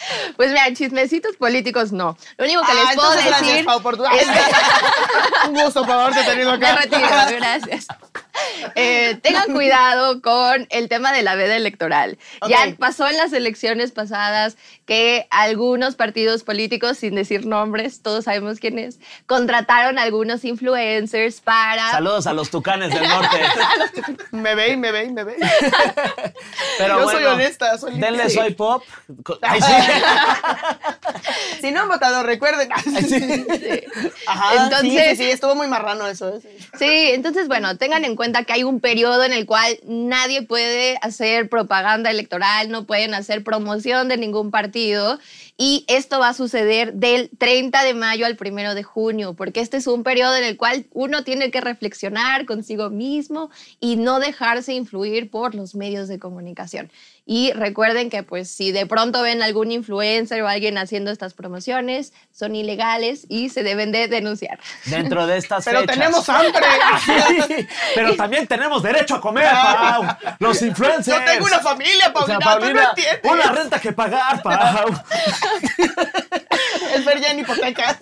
Pues 0.36 0.48
mira, 0.50 0.72
chismecitos 0.72 1.36
políticos 1.36 1.92
no. 1.92 2.16
Lo 2.38 2.44
único 2.46 2.62
que 2.62 2.72
Ah, 2.72 2.74
les 2.74 2.94
puedo 2.94 3.08
entonces 3.12 3.26
gracias, 3.26 3.50
decir 3.50 3.64
Pau, 3.66 3.82
por 3.82 3.96
tu... 3.98 4.04
es 4.06 4.26
Un 5.48 5.54
gusto 5.54 5.82
por 5.84 5.92
haberte 5.92 6.22
tenido 6.24 6.50
Me 6.58 6.66
acá. 6.66 6.80
retiro, 6.80 7.00
gracias. 7.36 7.86
Eh, 8.76 9.18
tengan 9.22 9.52
cuidado 9.52 10.20
con 10.22 10.66
el 10.70 10.88
tema 10.88 11.12
de 11.12 11.22
la 11.22 11.34
veda 11.36 11.54
electoral. 11.56 12.18
Ya 12.48 12.74
pasó 12.78 13.06
en 13.08 13.16
las 13.16 13.32
elecciones 13.32 13.92
pasadas 13.92 14.56
que 14.86 15.26
algunos 15.30 15.94
partidos 15.94 16.42
políticos, 16.44 16.98
sin 16.98 17.14
decir 17.14 17.46
nombres, 17.46 18.02
todos 18.02 18.24
sabemos 18.24 18.58
quiénes, 18.58 18.98
contrataron 19.26 19.98
a 19.98 20.02
algunos 20.02 20.44
influencers 20.44 21.40
para... 21.40 21.90
Saludos 21.90 22.26
a 22.26 22.32
los 22.32 22.50
tucanes 22.50 22.92
del 22.92 23.06
norte. 23.06 23.36
Me 24.32 24.54
ve 24.54 24.72
y 24.72 24.76
me 24.76 24.90
ve 24.92 25.04
y 25.04 25.12
me 25.12 25.24
ve. 25.24 25.36
Pero 26.78 27.00
Yo 27.00 27.08
soy 27.10 27.24
honesta, 27.24 27.78
soy. 27.78 27.98
Denle 27.98 28.28
Sí. 28.28 28.36
soy 28.36 28.54
pop. 28.54 28.82
Ay, 29.42 29.60
sí. 29.60 29.72
Si 31.60 31.70
no 31.70 31.82
han 31.82 31.88
votado, 31.88 32.22
recuerden. 32.22 32.70
Ajá, 32.72 34.64
Entonces- 34.64 34.90
sí, 34.90 34.98
sí, 35.10 35.16
sí, 35.16 35.30
estuvo 35.30 35.54
muy 35.54 35.66
marrano 35.68 36.06
eso. 36.06 36.28
¿eh? 36.36 36.40
Sí. 36.42 36.48
Sí, 36.78 37.10
entonces, 37.12 37.48
bueno, 37.48 37.76
tengan 37.76 38.04
en 38.04 38.16
cuenta 38.16 38.33
que 38.42 38.54
hay 38.54 38.64
un 38.64 38.80
periodo 38.80 39.22
en 39.22 39.32
el 39.32 39.46
cual 39.46 39.78
nadie 39.84 40.42
puede 40.42 40.98
hacer 41.00 41.48
propaganda 41.48 42.10
electoral, 42.10 42.70
no 42.70 42.84
pueden 42.84 43.14
hacer 43.14 43.44
promoción 43.44 44.08
de 44.08 44.16
ningún 44.16 44.50
partido. 44.50 45.20
Y 45.56 45.84
esto 45.86 46.18
va 46.18 46.30
a 46.30 46.34
suceder 46.34 46.94
del 46.94 47.30
30 47.38 47.84
de 47.84 47.94
mayo 47.94 48.26
al 48.26 48.36
1 48.40 48.74
de 48.74 48.82
junio, 48.82 49.34
porque 49.34 49.60
este 49.60 49.76
es 49.76 49.86
un 49.86 50.02
periodo 50.02 50.34
en 50.34 50.42
el 50.42 50.56
cual 50.56 50.86
uno 50.92 51.22
tiene 51.22 51.52
que 51.52 51.60
reflexionar 51.60 52.44
consigo 52.44 52.90
mismo 52.90 53.50
y 53.78 53.94
no 53.94 54.18
dejarse 54.18 54.72
influir 54.72 55.30
por 55.30 55.54
los 55.54 55.76
medios 55.76 56.08
de 56.08 56.18
comunicación. 56.18 56.90
Y 57.26 57.52
recuerden 57.52 58.10
que, 58.10 58.22
pues, 58.22 58.50
si 58.50 58.70
de 58.70 58.84
pronto 58.84 59.22
ven 59.22 59.42
algún 59.42 59.72
influencer 59.72 60.42
o 60.42 60.48
alguien 60.48 60.76
haciendo 60.76 61.10
estas 61.10 61.32
promociones, 61.32 62.12
son 62.32 62.54
ilegales 62.54 63.24
y 63.30 63.48
se 63.48 63.62
deben 63.62 63.92
de 63.92 64.08
denunciar. 64.08 64.58
Dentro 64.86 65.26
de 65.26 65.38
estas 65.38 65.64
Pero 65.64 65.80
fechas. 65.80 65.94
tenemos 65.96 66.28
hambre. 66.28 66.52
Pero 67.94 68.16
también 68.16 68.46
tenemos 68.46 68.82
derecho 68.82 69.14
a 69.14 69.20
comer, 69.22 69.48
Pau. 69.50 70.04
Los 70.38 70.60
influencers. 70.60 71.06
Yo 71.18 71.24
tengo 71.24 71.46
una 71.46 71.60
familia, 71.60 72.12
O 72.12 72.26
sea, 72.26 72.38
Paulina, 72.38 72.40
tú 72.40 72.40
no 72.40 72.60
Paulina, 72.60 72.88
entiendes. 72.90 73.32
una 73.32 73.52
renta 73.52 73.80
que 73.80 73.92
pagar, 73.92 74.42
Pau. 74.42 74.88
El 76.94 77.02
ver 77.04 77.20
ya 77.20 77.30
en 77.32 77.40
hipoteca. 77.40 77.98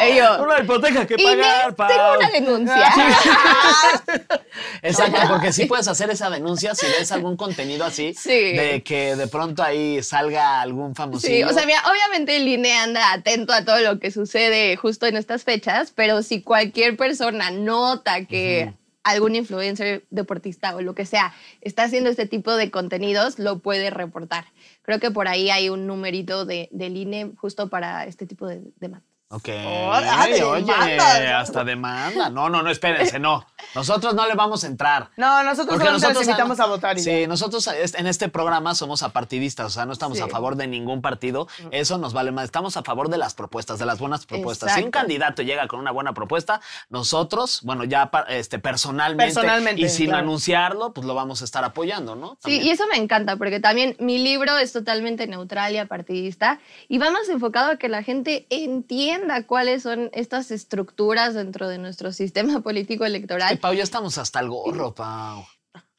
Ellos. 0.00 0.38
Una 0.40 0.60
hipoteca 0.60 1.06
que 1.06 1.16
pagar, 1.16 1.74
Pau. 1.74 1.88
tengo 1.88 2.18
una 2.18 2.30
denuncia. 2.30 2.92
Exacto, 4.82 5.20
porque 5.28 5.52
sí 5.52 5.66
puedes 5.66 5.88
hacer 5.88 6.10
esa 6.10 6.30
denuncia 6.30 6.74
si 6.74 6.86
ves 6.86 7.12
algún 7.12 7.36
contenido 7.36 7.84
así, 7.84 8.14
Sí. 8.14 8.30
de 8.30 8.82
que 8.84 9.16
de 9.16 9.26
pronto 9.26 9.62
ahí 9.62 10.02
salga 10.02 10.60
algún 10.60 10.94
famosillo. 10.94 11.34
Sí, 11.34 11.42
o 11.42 11.52
sea, 11.52 11.66
mira, 11.66 11.82
obviamente 11.90 12.36
el 12.36 12.48
INE 12.48 12.76
anda 12.78 13.12
atento 13.12 13.52
a 13.52 13.64
todo 13.64 13.78
lo 13.80 13.98
que 13.98 14.10
sucede 14.10 14.76
justo 14.76 15.06
en 15.06 15.16
estas 15.16 15.44
fechas, 15.44 15.92
pero 15.94 16.22
si 16.22 16.42
cualquier 16.42 16.96
persona 16.96 17.50
nota 17.50 18.24
que 18.24 18.72
algún 19.02 19.34
influencer 19.34 20.04
deportista 20.10 20.76
o 20.76 20.82
lo 20.82 20.94
que 20.94 21.06
sea 21.06 21.32
está 21.60 21.84
haciendo 21.84 22.10
este 22.10 22.26
tipo 22.26 22.54
de 22.54 22.70
contenidos, 22.70 23.38
lo 23.38 23.58
puede 23.58 23.90
reportar. 23.90 24.46
Creo 24.82 25.00
que 25.00 25.10
por 25.10 25.28
ahí 25.28 25.50
hay 25.50 25.68
un 25.68 25.86
numerito 25.86 26.44
de, 26.44 26.68
del 26.72 26.96
INE 26.96 27.32
justo 27.36 27.68
para 27.68 28.06
este 28.06 28.26
tipo 28.26 28.46
de 28.46 28.62
demandas. 28.76 29.09
Ok. 29.32 29.48
ah, 29.48 30.26
te 30.26 30.42
oye, 30.42 30.72
hasta 31.32 31.62
demanda. 31.62 32.30
No, 32.30 32.48
no, 32.48 32.62
no, 32.62 32.70
espérense, 32.70 33.20
no. 33.20 33.46
Nosotros 33.76 34.12
no 34.14 34.26
le 34.26 34.34
vamos 34.34 34.64
a 34.64 34.66
entrar. 34.66 35.10
No, 35.16 35.44
nosotros 35.44 35.78
solamente 35.78 35.92
nosotros 35.92 36.18
les 36.18 36.28
invitamos 36.28 36.58
a 36.58 36.66
votar. 36.66 36.98
y 36.98 37.00
Sí, 37.00 37.20
ya. 37.20 37.28
nosotros 37.28 37.68
en 37.68 38.06
este 38.08 38.28
programa 38.28 38.74
somos 38.74 39.04
apartidistas, 39.04 39.66
o 39.66 39.70
sea, 39.70 39.86
no 39.86 39.92
estamos 39.92 40.18
Sí. 40.18 40.24
a 40.24 40.26
favor 40.26 40.56
de 40.56 40.66
ningún 40.66 41.00
partido. 41.00 41.46
Eso 41.70 41.96
nos 41.96 42.12
vale 42.12 42.32
más. 42.32 42.46
Estamos 42.46 42.76
a 42.76 42.82
favor 42.82 43.08
de 43.08 43.18
las 43.18 43.34
propuestas, 43.34 43.78
de 43.78 43.86
las 43.86 44.00
buenas 44.00 44.26
propuestas. 44.26 44.74
Si 44.74 44.82
un 44.82 44.90
candidato 44.90 45.42
llega 45.42 45.68
con 45.68 45.78
una 45.78 45.92
buena 45.92 46.12
propuesta, 46.12 46.60
nosotros, 46.88 47.60
bueno, 47.62 47.84
ya 47.84 48.10
este, 48.30 48.58
personalmente, 48.58 49.32
Personalmente, 49.32 49.82
y 49.82 49.88
sin 49.88 50.06
claro. 50.06 50.22
anunciarlo, 50.24 50.92
pues 50.92 51.06
lo 51.06 51.14
vamos 51.14 51.40
a 51.42 51.44
estar 51.44 51.62
apoyando, 51.62 52.16
¿no? 52.16 52.36
Sí, 52.44 52.60
y 52.60 52.70
eso 52.70 52.82
me 52.90 52.96
encanta, 52.96 53.36
porque 53.36 53.60
también 53.60 53.94
mi 54.00 54.18
libro 54.18 54.58
es 54.58 54.72
totalmente 54.72 55.28
neutral 55.28 55.72
y 55.72 55.78
apartidista, 55.78 56.58
y 56.88 56.98
va 56.98 57.12
más 57.12 57.28
enfocado 57.28 57.70
a 57.70 57.76
que 57.76 57.88
la 57.88 58.02
gente 58.02 58.46
entienda 58.50 59.19
entienda 59.20 59.46
cuáles 59.46 59.82
son 59.82 60.10
estas 60.12 60.50
estructuras 60.50 61.34
dentro 61.34 61.68
de 61.68 61.78
nuestro 61.78 62.12
sistema 62.12 62.60
político 62.62 63.04
electoral. 63.04 63.48
Ay, 63.50 63.56
Pau, 63.56 63.72
ya 63.74 63.82
estamos 63.82 64.18
hasta 64.18 64.40
el 64.40 64.48
gorro, 64.48 64.94
Pau. 64.94 65.44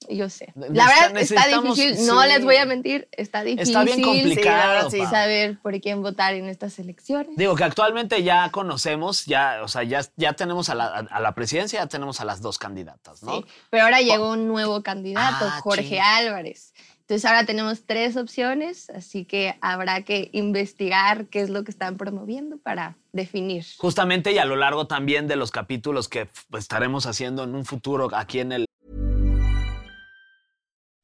Yo 0.10 0.30
sé. 0.30 0.52
La 0.56 0.88
verdad 0.88 1.16
está 1.22 1.46
difícil, 1.48 2.08
no 2.08 2.24
sí. 2.24 2.28
les 2.28 2.44
voy 2.44 2.56
a 2.56 2.66
mentir, 2.66 3.08
está 3.12 3.44
difícil. 3.44 3.70
Está 3.70 3.84
bien 3.84 4.02
complicado. 4.02 4.90
sí, 4.90 5.00
saber 5.06 5.60
por 5.62 5.80
quién 5.80 6.02
votar 6.02 6.34
en 6.34 6.50
estas 6.50 6.80
elecciones. 6.80 7.38
Digo 7.38 7.56
que 7.56 7.64
actualmente 7.64 8.24
ya 8.24 8.50
conocemos, 8.50 9.26
ya, 9.28 9.60
o 9.64 9.68
sea, 9.68 9.84
ya, 9.84 10.02
ya 10.18 10.34
tenemos 10.34 10.70
a 10.70 10.76
la, 10.76 10.88
a 10.88 11.20
la 11.20 11.36
presidencia, 11.36 11.82
ya 11.82 11.88
tenemos 11.88 12.20
a 12.20 12.26
las 12.26 12.42
dos 12.42 12.58
candidatas, 12.58 13.22
¿no? 13.22 13.38
Sí, 13.38 13.46
Pero 13.70 13.84
ahora 13.84 14.02
llegó 14.02 14.32
un 14.32 14.48
nuevo 14.48 14.82
candidato, 14.82 15.46
Ah, 15.48 15.60
Jorge 15.62 15.88
ching. 15.88 16.00
Álvarez. 16.02 16.74
Entonces 17.12 17.30
ahora 17.30 17.46
tenemos 17.46 17.84
tres 17.86 18.16
opciones, 18.16 18.90
así 18.90 19.26
que 19.26 19.58
habrá 19.60 20.04
que 20.04 20.30
investigar 20.32 21.28
qué 21.28 21.42
es 21.42 21.50
lo 21.50 21.66
que 21.66 21.72
están 21.72 21.98
promoviendo 21.98 22.58
para 22.58 22.96
definir. 23.12 23.66
Justamente 23.80 24.32
y 24.32 24.38
a 24.38 24.46
lo 24.46 24.56
largo 24.56 24.88
también 24.88 25.28
de 25.28 25.36
los 25.36 25.52
capítulos 25.52 26.08
que 26.08 26.30
estaremos 26.58 27.06
haciendo 27.08 27.44
en 27.44 27.54
un 27.54 27.66
futuro 27.66 28.08
aquí 28.16 28.40
en 28.40 28.54
el 28.54 28.66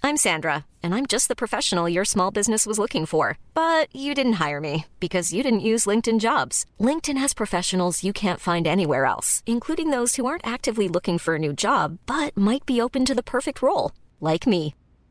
I'm 0.02 0.16
Sandra, 0.16 0.64
and 0.82 0.96
I'm 0.96 1.06
just 1.06 1.28
the 1.28 1.36
professional 1.36 1.90
your 1.90 2.06
small 2.06 2.32
business 2.32 2.66
was 2.66 2.80
looking 2.80 3.06
for. 3.06 3.38
But 3.54 3.94
you 3.94 4.16
didn't 4.16 4.40
hire 4.40 4.62
me 4.62 4.86
because 5.02 5.34
you 5.34 5.44
didn't 5.44 5.60
use 5.60 5.84
LinkedIn 5.84 6.22
jobs. 6.22 6.66
LinkedIn 6.80 7.18
has 7.18 7.34
professionals 7.34 8.06
you 8.06 8.14
can't 8.14 8.40
find 8.40 8.66
anywhere 8.66 9.04
else, 9.04 9.44
including 9.46 9.92
those 9.92 10.16
who 10.16 10.26
aren't 10.26 10.48
actively 10.48 10.88
looking 10.88 11.18
for 11.18 11.36
a 11.36 11.40
new 11.40 11.52
job 11.52 11.98
but 12.06 12.38
might 12.38 12.66
be 12.66 12.80
open 12.80 13.04
to 13.04 13.14
the 13.14 13.22
perfect 13.22 13.62
role, 13.62 13.92
like 14.22 14.48
me. 14.48 14.74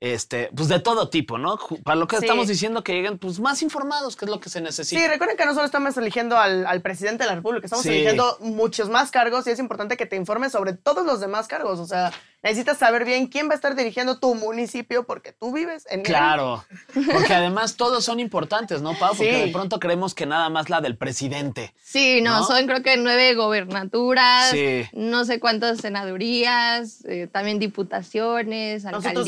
este, 0.00 0.50
pues 0.56 0.68
de 0.68 0.80
todo 0.80 1.10
tipo, 1.10 1.36
¿no? 1.38 1.58
Para 1.84 1.96
lo 1.96 2.06
que 2.08 2.16
Sí. 2.16 2.24
estamos 2.24 2.48
diciendo 2.48 2.82
que 2.82 2.92
lleguen 2.94 3.18
pues 3.18 3.38
más 3.38 3.60
informados, 3.62 4.16
que 4.16 4.24
es 4.24 4.30
lo 4.30 4.40
que 4.40 4.48
se 4.48 4.60
necesita. 4.62 5.00
Sí, 5.00 5.06
recuerden 5.06 5.36
que 5.36 5.44
no 5.44 5.52
solo 5.52 5.66
estamos 5.66 5.94
eligiendo 5.98 6.38
al, 6.38 6.66
al 6.66 6.80
presidente 6.80 7.24
de 7.24 7.28
la 7.30 7.36
República, 7.36 7.66
estamos 7.66 7.82
Sí. 7.82 7.90
eligiendo 7.90 8.38
muchos 8.40 8.88
más 8.88 9.10
cargos 9.10 9.46
y 9.46 9.50
es 9.50 9.58
importante 9.58 9.96
que 9.98 10.06
te 10.06 10.16
informes 10.16 10.52
sobre 10.52 10.72
todos 10.72 11.04
los 11.04 11.20
demás 11.20 11.48
cargos. 11.48 11.78
O 11.78 11.86
sea, 11.86 12.12
necesitas 12.42 12.78
saber 12.78 13.04
bien 13.04 13.26
quién 13.26 13.48
va 13.48 13.52
a 13.52 13.56
estar 13.56 13.76
dirigiendo 13.76 14.18
tu 14.18 14.34
municipio 14.34 15.04
porque 15.04 15.32
tú 15.32 15.52
vives 15.52 15.86
en 15.90 16.00
él. 16.00 16.06
Claro, 16.06 16.64
porque 17.12 17.34
además 17.34 17.76
todos 17.76 18.02
son 18.02 18.20
importantes, 18.20 18.80
¿no, 18.80 18.94
Pau? 18.98 19.10
Porque 19.14 19.34
Sí. 19.34 19.46
de 19.46 19.52
pronto 19.52 19.78
creemos 19.78 20.14
que 20.14 20.24
nada 20.24 20.48
más 20.48 20.70
la 20.70 20.80
del 20.80 20.96
presidente. 20.96 21.74
Sí, 21.82 22.22
no, 22.22 22.40
¿No? 22.40 22.46
son 22.46 22.66
creo 22.66 22.82
que 22.82 22.96
nueve 22.96 23.34
gobernaturas, 23.34 24.50
Sí. 24.50 24.84
no 24.94 25.26
sé 25.26 25.38
cuántas 25.40 25.78
senadurías, 25.80 27.04
eh, 27.04 27.28
también 27.30 27.58
diputaciones, 27.58 28.84
Nosotros 28.84 29.26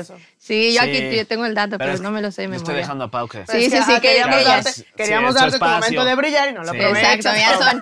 eso. 0.00 0.16
Sí, 0.38 0.72
yo 0.74 0.82
Sí. 0.82 0.88
aquí 0.88 1.16
yo 1.16 1.26
tengo 1.26 1.44
el 1.46 1.54
dato, 1.54 1.78
pero, 1.78 1.92
es 1.92 2.00
no 2.00 2.10
me 2.10 2.22
lo 2.22 2.30
sé 2.30 2.42
memoria. 2.42 2.58
Estoy 2.58 2.74
dejando 2.76 3.04
a 3.04 3.10
Pau 3.10 3.28
que... 3.28 3.38
Pero 3.46 3.58
Sí, 3.58 3.64
sí, 3.66 3.70
sí, 3.70 3.76
ajá, 3.78 4.00
que 4.00 4.08
queríamos 4.08 4.36
ella- 4.36 4.48
darte, 4.48 4.72
sí, 4.72 4.84
queríamos 4.96 5.34
su 5.34 5.40
darte 5.40 5.58
tu 5.58 5.64
momento 5.64 6.04
de 6.04 6.14
brillar 6.14 6.48
y 6.50 6.52
no 6.52 6.64
lo 6.64 6.72
Sí. 6.72 6.78
Exacto, 6.78 7.30
ya 7.36 7.58
son, 7.58 7.80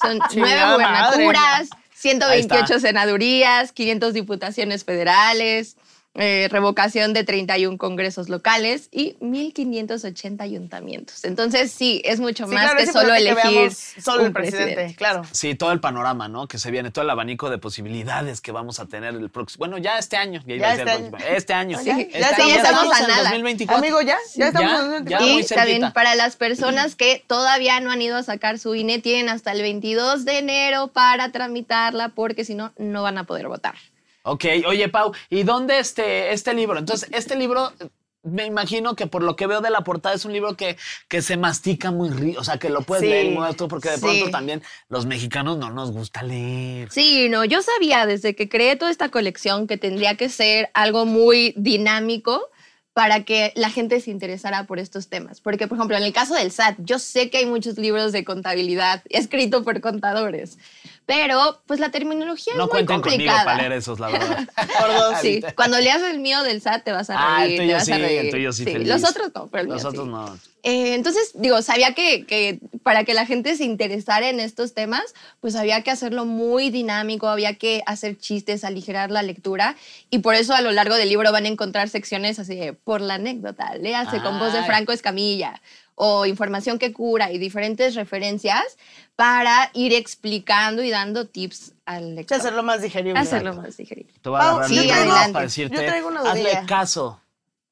son 0.00 0.18
nueve 0.36 0.72
gubernaturas, 0.74 1.68
madre. 1.68 1.68
128 1.94 2.54
Ahí 2.54 2.60
está. 2.76 2.80
senadurías, 2.80 3.72
500 3.72 4.12
diputaciones 4.14 4.84
federales, 4.84 5.76
eh, 6.14 6.48
revocación 6.50 7.14
de 7.14 7.24
31 7.24 7.78
congresos 7.78 8.28
locales 8.28 8.88
y 8.92 9.14
1.580 9.20 10.40
ayuntamientos. 10.42 11.24
Entonces, 11.24 11.72
sí, 11.72 12.02
es 12.04 12.20
mucho 12.20 12.46
Sí, 12.46 12.52
más 12.54 12.64
claro, 12.70 12.78
que 12.78 12.92
solo 12.92 13.12
que 13.14 13.18
elegir 13.18 13.72
solo 13.72 14.20
un 14.20 14.26
el 14.26 14.32
presidente, 14.32 14.94
claro. 14.96 15.22
Sí, 15.32 15.54
todo 15.54 15.72
el 15.72 15.80
panorama, 15.80 16.28
¿no? 16.28 16.48
Que 16.48 16.58
se 16.58 16.70
viene, 16.70 16.90
todo 16.90 17.04
el 17.04 17.10
abanico 17.10 17.48
de 17.48 17.58
posibilidades 17.58 18.40
que 18.42 18.52
vamos 18.52 18.78
a 18.78 18.86
tener 18.86 19.14
el 19.14 19.30
próximo. 19.30 19.60
Bueno, 19.60 19.78
ya 19.78 19.98
este 19.98 20.16
año. 20.16 20.42
Ya 20.46 20.72
este 20.74 20.82
el 20.82 21.10
próximo. 21.10 21.18
Este 21.34 21.54
año. 21.54 21.78
Sí, 21.82 21.90
Este 21.90 22.20
ya 22.20 22.28
año. 22.28 22.46
estamos- 22.56 22.56
estamos 22.62 22.94
a 22.94 23.00
en 23.00 23.08
nada. 23.08 23.22
2024. 23.22 23.78
Amigo, 23.84 24.00
ya, 24.02 24.18
ya 24.36 24.48
estamos 24.48 24.70
Ya, 24.70 24.78
en 24.86 24.92
el 24.92 25.04
ya. 25.08 25.18
24. 25.18 25.26
muy 25.32 25.42
y 25.42 25.46
también 25.46 25.92
para 25.92 26.14
las 26.14 26.36
personas 26.36 26.94
que 26.94 27.24
todavía 27.26 27.80
no 27.80 27.90
han 27.90 28.02
ido 28.02 28.16
a 28.16 28.22
sacar 28.22 28.58
su 28.58 28.74
INE, 28.74 28.98
tienen 28.98 29.28
hasta 29.30 29.52
el 29.52 29.62
22 29.62 30.24
de 30.26 30.38
enero 30.38 30.88
para 30.88 31.32
tramitarla, 31.32 32.10
porque 32.10 32.44
si 32.44 32.54
no, 32.54 32.72
no 32.76 33.02
van 33.02 33.16
a 33.18 33.24
poder 33.24 33.48
votar. 33.48 33.74
Ok, 34.22 34.44
oye, 34.66 34.88
Pau, 34.88 35.12
¿y 35.30 35.42
dónde 35.42 35.78
este, 35.78 36.32
este 36.32 36.54
libro? 36.54 36.78
Entonces, 36.78 37.08
este 37.12 37.34
libro, 37.36 37.72
me 38.22 38.46
imagino 38.46 38.94
que 38.94 39.08
por 39.08 39.22
lo 39.22 39.34
que 39.34 39.48
veo 39.48 39.60
de 39.60 39.70
la 39.70 39.80
portada 39.82 40.14
es 40.14 40.24
un 40.24 40.32
libro 40.32 40.56
que, 40.56 40.76
que 41.08 41.22
se 41.22 41.36
mastica 41.36 41.90
muy 41.90 42.08
rico, 42.10 42.40
o 42.40 42.44
sea, 42.44 42.56
que 42.58 42.70
lo 42.70 42.82
puedes 42.82 43.02
Sí, 43.02 43.08
leer 43.10 43.34
muy 43.34 43.44
alto, 43.44 43.66
porque 43.66 43.90
de 43.90 43.96
sí. 43.96 44.00
pronto 44.02 44.30
también 44.30 44.62
los 44.88 45.06
mexicanos 45.06 45.58
no 45.58 45.70
nos 45.70 45.90
gusta 45.90 46.22
leer. 46.22 46.88
Sí, 46.92 47.28
no, 47.28 47.44
yo 47.44 47.62
sabía 47.62 48.06
desde 48.06 48.36
que 48.36 48.48
creé 48.48 48.76
toda 48.76 48.92
esta 48.92 49.08
colección 49.08 49.66
que 49.66 49.76
tendría 49.76 50.16
que 50.16 50.28
ser 50.28 50.70
algo 50.74 51.04
muy 51.04 51.52
dinámico 51.56 52.48
para 52.92 53.24
que 53.24 53.52
la 53.56 53.70
gente 53.70 54.00
se 54.00 54.10
interesara 54.10 54.66
por 54.66 54.78
estos 54.78 55.08
temas. 55.08 55.40
Porque, 55.40 55.66
por 55.66 55.78
ejemplo, 55.78 55.96
en 55.96 56.02
el 56.02 56.12
caso 56.12 56.34
del 56.34 56.52
SAT, 56.52 56.76
yo 56.80 56.98
sé 56.98 57.30
que 57.30 57.38
hay 57.38 57.46
muchos 57.46 57.78
libros 57.78 58.12
de 58.12 58.22
contabilidad 58.22 59.02
escritos 59.08 59.64
por 59.64 59.80
contadores, 59.80 60.58
pero 61.06 61.60
pues 61.66 61.80
la 61.80 61.90
terminología 61.90 62.54
No 62.56 62.64
es 62.64 62.70
muy 62.72 62.84
cuenten 62.86 63.00
conmigo 63.00 63.10
complicada. 63.32 63.44
para 63.44 63.58
leer 63.58 63.72
esos, 63.72 63.98
la 64.00 64.08
verdad. 64.08 64.48
Por 64.80 64.94
dos. 64.94 65.14
Sí, 65.20 65.42
cuando 65.56 65.78
leas 65.80 66.02
el 66.02 66.20
mío 66.20 66.42
del 66.42 66.60
SAT 66.60 66.84
te 66.84 66.92
vas 66.92 67.10
a 67.10 67.16
Ah, 67.18 67.40
reír, 67.40 67.52
el 67.52 67.56
te 67.58 67.62
tuyo 67.64 67.74
vas 67.76 67.84
sí, 67.84 67.92
el 67.92 68.00
reír. 68.02 68.30
tuyo 68.30 68.52
sí, 68.52 68.64
feliz. 68.64 68.88
Los 68.88 69.04
otros 69.04 69.30
no, 69.34 69.48
pero 69.48 69.62
el 69.62 69.66
mío 69.68 69.74
Los 69.76 69.84
otros 69.84 70.04
sí. 70.06 70.10
no. 70.10 70.38
Eh, 70.64 70.94
entonces, 70.94 71.32
digo, 71.34 71.60
sabía 71.60 71.92
que, 71.92 72.24
que 72.24 72.60
para 72.84 73.02
que 73.02 73.14
la 73.14 73.26
gente 73.26 73.56
se 73.56 73.64
interesara 73.64 74.28
en 74.28 74.38
estos 74.38 74.74
temas, 74.74 75.02
pues 75.40 75.56
había 75.56 75.82
que 75.82 75.90
hacerlo 75.90 76.24
muy 76.24 76.70
dinámico, 76.70 77.26
había 77.28 77.54
que 77.54 77.82
hacer 77.84 78.16
chistes, 78.16 78.62
aligerar 78.62 79.10
la 79.10 79.22
lectura, 79.22 79.74
y 80.08 80.20
por 80.20 80.36
eso 80.36 80.54
a 80.54 80.60
lo 80.60 80.70
largo 80.70 80.94
del 80.94 81.08
libro 81.08 81.32
van 81.32 81.46
a 81.46 81.48
encontrar 81.48 81.88
secciones 81.88 82.38
así 82.38 82.54
de 82.54 82.74
por 82.74 83.00
la 83.00 83.14
anécdota, 83.14 83.74
léase 83.74 84.20
con 84.22 84.38
voz 84.38 84.52
de 84.52 84.60
Ay. 84.60 84.66
Franco 84.66 84.92
Escamilla, 84.92 85.60
o 85.94 86.26
información 86.26 86.78
que 86.78 86.92
cura, 86.92 87.30
y 87.30 87.38
diferentes 87.38 87.94
referencias 87.94 88.62
para 89.16 89.70
ir 89.74 89.92
explicando 89.92 90.82
y 90.82 90.90
dando 90.90 91.26
tips 91.26 91.72
al 91.84 92.14
lector. 92.14 92.38
hacerlo 92.38 92.62
más 92.62 92.82
digerible. 92.82 93.18
Hacerlo 93.18 93.54
más 93.54 93.76
digerible. 93.76 94.12
Te 94.22 94.28
voy 94.28 94.38
a 94.38 94.40
Pau, 94.42 94.50
agarrar 94.58 94.68
sí, 94.68 94.90
adelante. 94.90 95.32
para 95.32 95.44
decirte, 95.44 95.76
Yo 95.76 95.84
traigo 95.86 96.08
una 96.08 96.20
hazle 96.20 96.62
caso 96.66 97.20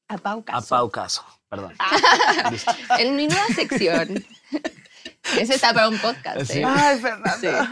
A 0.07 0.17
Pau 0.17 0.39
a 0.39 0.45
Caso. 0.45 0.67
Pau 0.69 0.89
Caso. 0.89 1.25
Perdón. 1.49 1.73
Ah. 1.79 2.49
Listo. 2.51 2.71
En 2.99 3.15
mi 3.15 3.27
nueva 3.27 3.47
sección. 3.47 4.23
Ese 5.37 5.55
está 5.55 5.73
para 5.73 5.89
un 5.89 5.97
podcast. 5.99 6.41
Sí. 6.43 6.59
¿eh? 6.59 6.65
Ay, 6.65 6.99
Fernanda. 6.99 7.69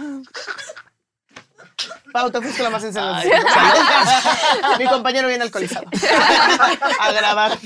Pau, 2.12 2.32
te 2.32 2.42
fuiste 2.42 2.64
la 2.64 2.70
más. 2.70 2.84
Ay, 2.96 3.30
Mi 4.80 4.86
compañero 4.86 5.28
viene 5.28 5.44
alcoholizado. 5.44 5.86
A 7.00 7.12
grabar. 7.12 7.58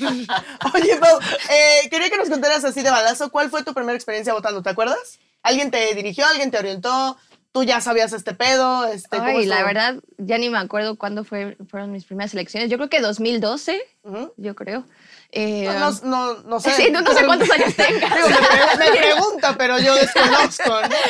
Oye, 0.74 0.98
Pau, 0.98 1.20
eh, 1.50 1.90
quería 1.90 2.10
que 2.10 2.18
nos 2.18 2.30
contaras 2.30 2.64
así 2.64 2.82
de 2.82 2.90
balazo, 2.92 3.30
¿cuál 3.32 3.50
fue 3.50 3.64
tu 3.64 3.74
primera 3.74 3.96
experiencia 3.96 4.34
votando? 4.34 4.62
¿Te 4.62 4.70
acuerdas? 4.70 5.20
¿Alguien 5.42 5.72
te 5.72 5.94
dirigió? 5.96 6.26
¿Alguien 6.26 6.52
te 6.52 6.58
orientó? 6.58 7.18
¿Tú 7.52 7.64
ya 7.64 7.82
sabías 7.82 8.14
este 8.14 8.34
pedo? 8.34 8.86
Este, 8.86 9.18
¿cómo 9.18 9.30
Ay, 9.30 9.46
la 9.46 9.64
verdad, 9.64 9.96
ya 10.18 10.38
ni 10.40 10.50
me 10.50 10.58
acuerdo 10.58 10.98
cuándo 10.98 11.24
fue, 11.24 11.56
fueron 11.70 11.92
mis 11.92 12.04
primeras 12.04 12.34
elecciones. 12.34 12.70
Yo 12.70 12.78
creo 12.78 12.90
que 12.90 13.00
2012, 13.00 13.80
Ujú. 14.04 14.34
yo 14.38 14.56
creo. 14.56 14.86
Eh, 15.36 15.64
No, 15.66 15.80
no, 15.92 16.00
no, 16.04 16.34
no 16.44 16.60
sé. 16.60 16.72
Sí, 16.76 16.92
no, 16.92 17.02
no 17.02 17.12
sé 17.14 17.26
cuántos 17.26 17.50
años 17.50 17.74
tengas. 17.76 18.14
Digo, 18.16 18.28
me, 18.78 18.86
me 18.86 18.92
pregunta, 18.98 19.56
pero 19.58 19.80
yo 19.80 19.96
desconozco. 19.96 20.70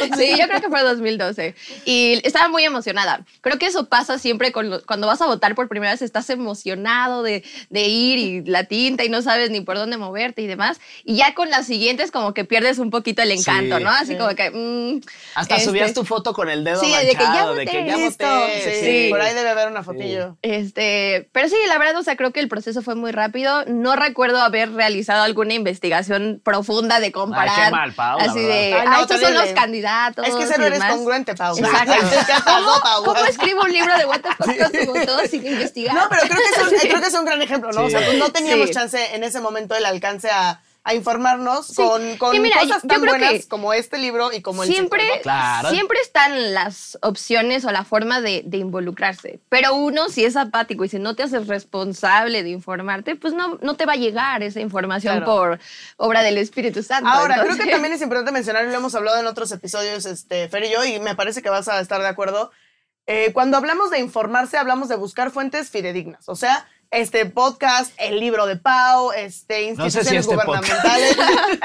¿no? 0.09 0.17
Sí, 0.17 0.35
yo 0.39 0.47
creo 0.47 0.61
que 0.61 0.69
fue 0.69 0.81
2012. 0.81 1.55
Y 1.85 2.21
estaba 2.25 2.47
muy 2.47 2.63
emocionada. 2.63 3.25
Creo 3.41 3.57
que 3.59 3.65
eso 3.65 3.89
pasa 3.89 4.17
siempre 4.19 4.51
con 4.53 4.69
lo- 4.69 4.85
cuando 4.85 5.07
vas 5.07 5.21
a 5.21 5.25
votar 5.25 5.55
por 5.55 5.67
primera 5.67 5.91
vez, 5.91 6.01
estás 6.01 6.29
emocionado 6.29 7.21
de, 7.21 7.43
de 7.69 7.81
ir 7.81 8.17
y 8.17 8.41
la 8.49 8.63
tinta 8.63 9.03
y 9.03 9.09
no 9.09 9.21
sabes 9.21 9.49
ni 9.51 9.59
por 9.61 9.75
dónde 9.75 9.97
moverte 9.97 10.41
y 10.41 10.47
demás. 10.47 10.79
Y 11.03 11.17
ya 11.17 11.33
con 11.33 11.49
las 11.49 11.65
siguientes 11.67 12.09
como 12.11 12.33
que 12.33 12.45
pierdes 12.45 12.79
un 12.79 12.91
poquito 12.91 13.21
el 13.21 13.31
encanto, 13.31 13.77
Sí. 13.77 13.83
¿no? 13.83 13.89
Así 13.89 14.13
Sí. 14.13 14.17
como 14.17 14.33
que... 14.35 14.51
mm, 14.51 15.01
Hasta 15.35 15.55
este, 15.57 15.67
subías 15.69 15.93
tu 15.93 16.05
foto 16.05 16.33
con 16.33 16.49
el 16.49 16.63
dedo 16.63 16.79
Sí, 16.79 16.91
de 16.91 17.07
que 17.07 17.13
ya 17.15 17.23
manchado, 17.27 17.55
de 17.55 17.65
que 17.65 17.77
voté. 17.81 17.87
ya 17.89 17.97
voté. 17.97 18.61
Sí, 18.63 18.85
Sí. 18.85 19.07
por 19.09 19.19
ahí 19.21 19.33
debe 19.33 19.49
haber 19.49 19.67
una 19.67 19.83
fotillo. 19.83 20.37
Este, 20.41 21.27
pero 21.33 21.49
sí, 21.49 21.55
la 21.67 21.77
verdad, 21.77 21.97
o 21.97 22.03
sea, 22.03 22.15
creo 22.15 22.31
que 22.31 22.39
el 22.39 22.47
proceso 22.47 22.81
fue 22.81 22.95
muy 22.95 23.11
rápido. 23.11 23.65
No 23.65 23.95
recuerdo 23.97 24.12
haber 24.41 24.71
realizado 24.73 25.23
alguna 25.23 25.53
investigación 25.53 26.41
profunda 26.43 26.99
de 26.99 27.11
comparar. 27.11 27.49
Ay, 27.57 27.65
qué 27.65 27.71
mal, 27.71 27.93
Pau, 27.93 28.17
la 28.17 28.25
Así 28.25 28.39
de. 28.39 28.73
Ay, 28.73 28.85
ah, 28.85 28.89
no, 28.91 29.01
estos 29.01 29.19
son 29.21 29.33
los 29.33 29.49
candidatos. 29.49 30.27
Es 30.27 30.35
que 30.35 30.43
ese 30.43 30.57
no 30.57 30.65
eres 30.65 30.79
demás". 30.79 30.95
congruente, 30.95 31.35
Pau. 31.35 31.57
Exacto. 31.57 31.91
Ay, 31.93 31.99
¿qué 32.25 32.33
pasó, 32.43 32.65
¿Cómo, 32.65 32.79
Pau? 32.81 33.03
cómo 33.05 33.25
escribo 33.25 33.61
un 33.63 33.71
libro 33.71 33.97
de 33.97 34.05
What 34.05 34.21
the 34.21 34.29
fuck 34.31 34.85
voto 34.87 35.19
sin 35.29 35.45
investigar? 35.45 35.95
No, 35.95 36.07
pero 36.09 36.21
creo 36.23 36.37
que, 36.37 36.61
es 36.61 36.67
un, 36.67 36.79
creo 36.89 37.01
que 37.01 37.07
es 37.07 37.13
un 37.13 37.25
gran 37.25 37.41
ejemplo, 37.41 37.71
¿no? 37.71 37.83
O 37.85 37.89
sea, 37.89 38.01
pues 38.05 38.17
no 38.17 38.29
teníamos 38.31 38.67
Sí. 38.67 38.73
chance 38.73 39.15
en 39.15 39.23
ese 39.23 39.39
momento 39.41 39.75
el 39.75 39.85
alcance 39.85 40.29
a 40.29 40.59
a 40.85 40.93
informarnos 40.93 41.67
Sí. 41.67 41.75
con, 41.75 42.17
con 42.17 42.31
Que 42.33 42.39
mira, 42.41 42.59
cosas 42.59 42.81
tan 42.85 42.99
buenas 43.01 43.45
como 43.47 43.71
este 43.73 43.97
libro 43.97 44.33
y 44.33 44.41
como 44.41 44.63
el 44.63 44.69
siempre, 44.69 44.99
psicólogo. 45.01 45.21
Claro. 45.23 45.69
siempre 45.69 45.97
están 46.01 46.53
las 46.53 46.97
opciones 47.01 47.63
o 47.63 47.71
la 47.71 47.85
forma 47.85 48.19
de, 48.19 48.41
de 48.45 48.57
involucrarse. 48.57 49.39
Pero 49.47 49.75
uno, 49.75 50.09
si 50.09 50.25
es 50.25 50.35
apático 50.35 50.83
y 50.83 50.89
si 50.89 50.99
no 50.99 51.15
te 51.15 51.23
haces 51.23 51.47
responsable 51.47 52.43
de 52.43 52.49
informarte, 52.49 53.15
pues 53.15 53.33
no, 53.33 53.57
no 53.61 53.75
te 53.75 53.85
va 53.85 53.93
a 53.93 53.97
llegar 53.97 54.43
esa 54.43 54.59
información 54.59 55.17
Claro. 55.19 55.25
por 55.25 55.59
obra 55.97 56.21
del 56.21 56.37
Espíritu 56.37 56.83
Santo. 56.83 57.09
Ahora, 57.09 57.41
creo 57.43 57.55
que 57.55 57.65
también 57.71 57.93
es 57.93 58.01
importante 58.01 58.31
mencionar, 58.33 58.65
y 58.65 58.69
lo 58.69 58.75
hemos 58.75 58.93
hablado 58.95 59.19
en 59.19 59.27
otros 59.27 59.51
episodios, 59.53 60.05
este, 60.05 60.49
Fer 60.49 60.65
y 60.65 60.71
yo, 60.71 60.83
y 60.83 60.99
me 60.99 61.15
parece 61.15 61.41
que 61.41 61.49
vas 61.49 61.67
a 61.69 61.79
estar 61.79 62.01
de 62.01 62.07
acuerdo. 62.07 62.51
eh, 63.05 63.31
cuando 63.33 63.57
hablamos 63.57 63.89
de 63.89 63.99
informarse, 63.99 64.57
hablamos 64.57 64.87
de 64.87 64.95
buscar 64.95 65.29
fuentes 65.31 65.69
fidedignas. 65.69 66.29
O 66.29 66.35
sea, 66.37 66.65
este 66.93 67.25
podcast, 67.25 67.91
el 67.97 68.19
libro 68.19 68.45
de 68.45 68.55
Pau, 68.55 69.11
este, 69.11 69.71
No 69.73 69.89
sé 69.89 69.99
instituciones 69.99 70.21
este 70.21 70.35
gubernamentales. 70.35 71.09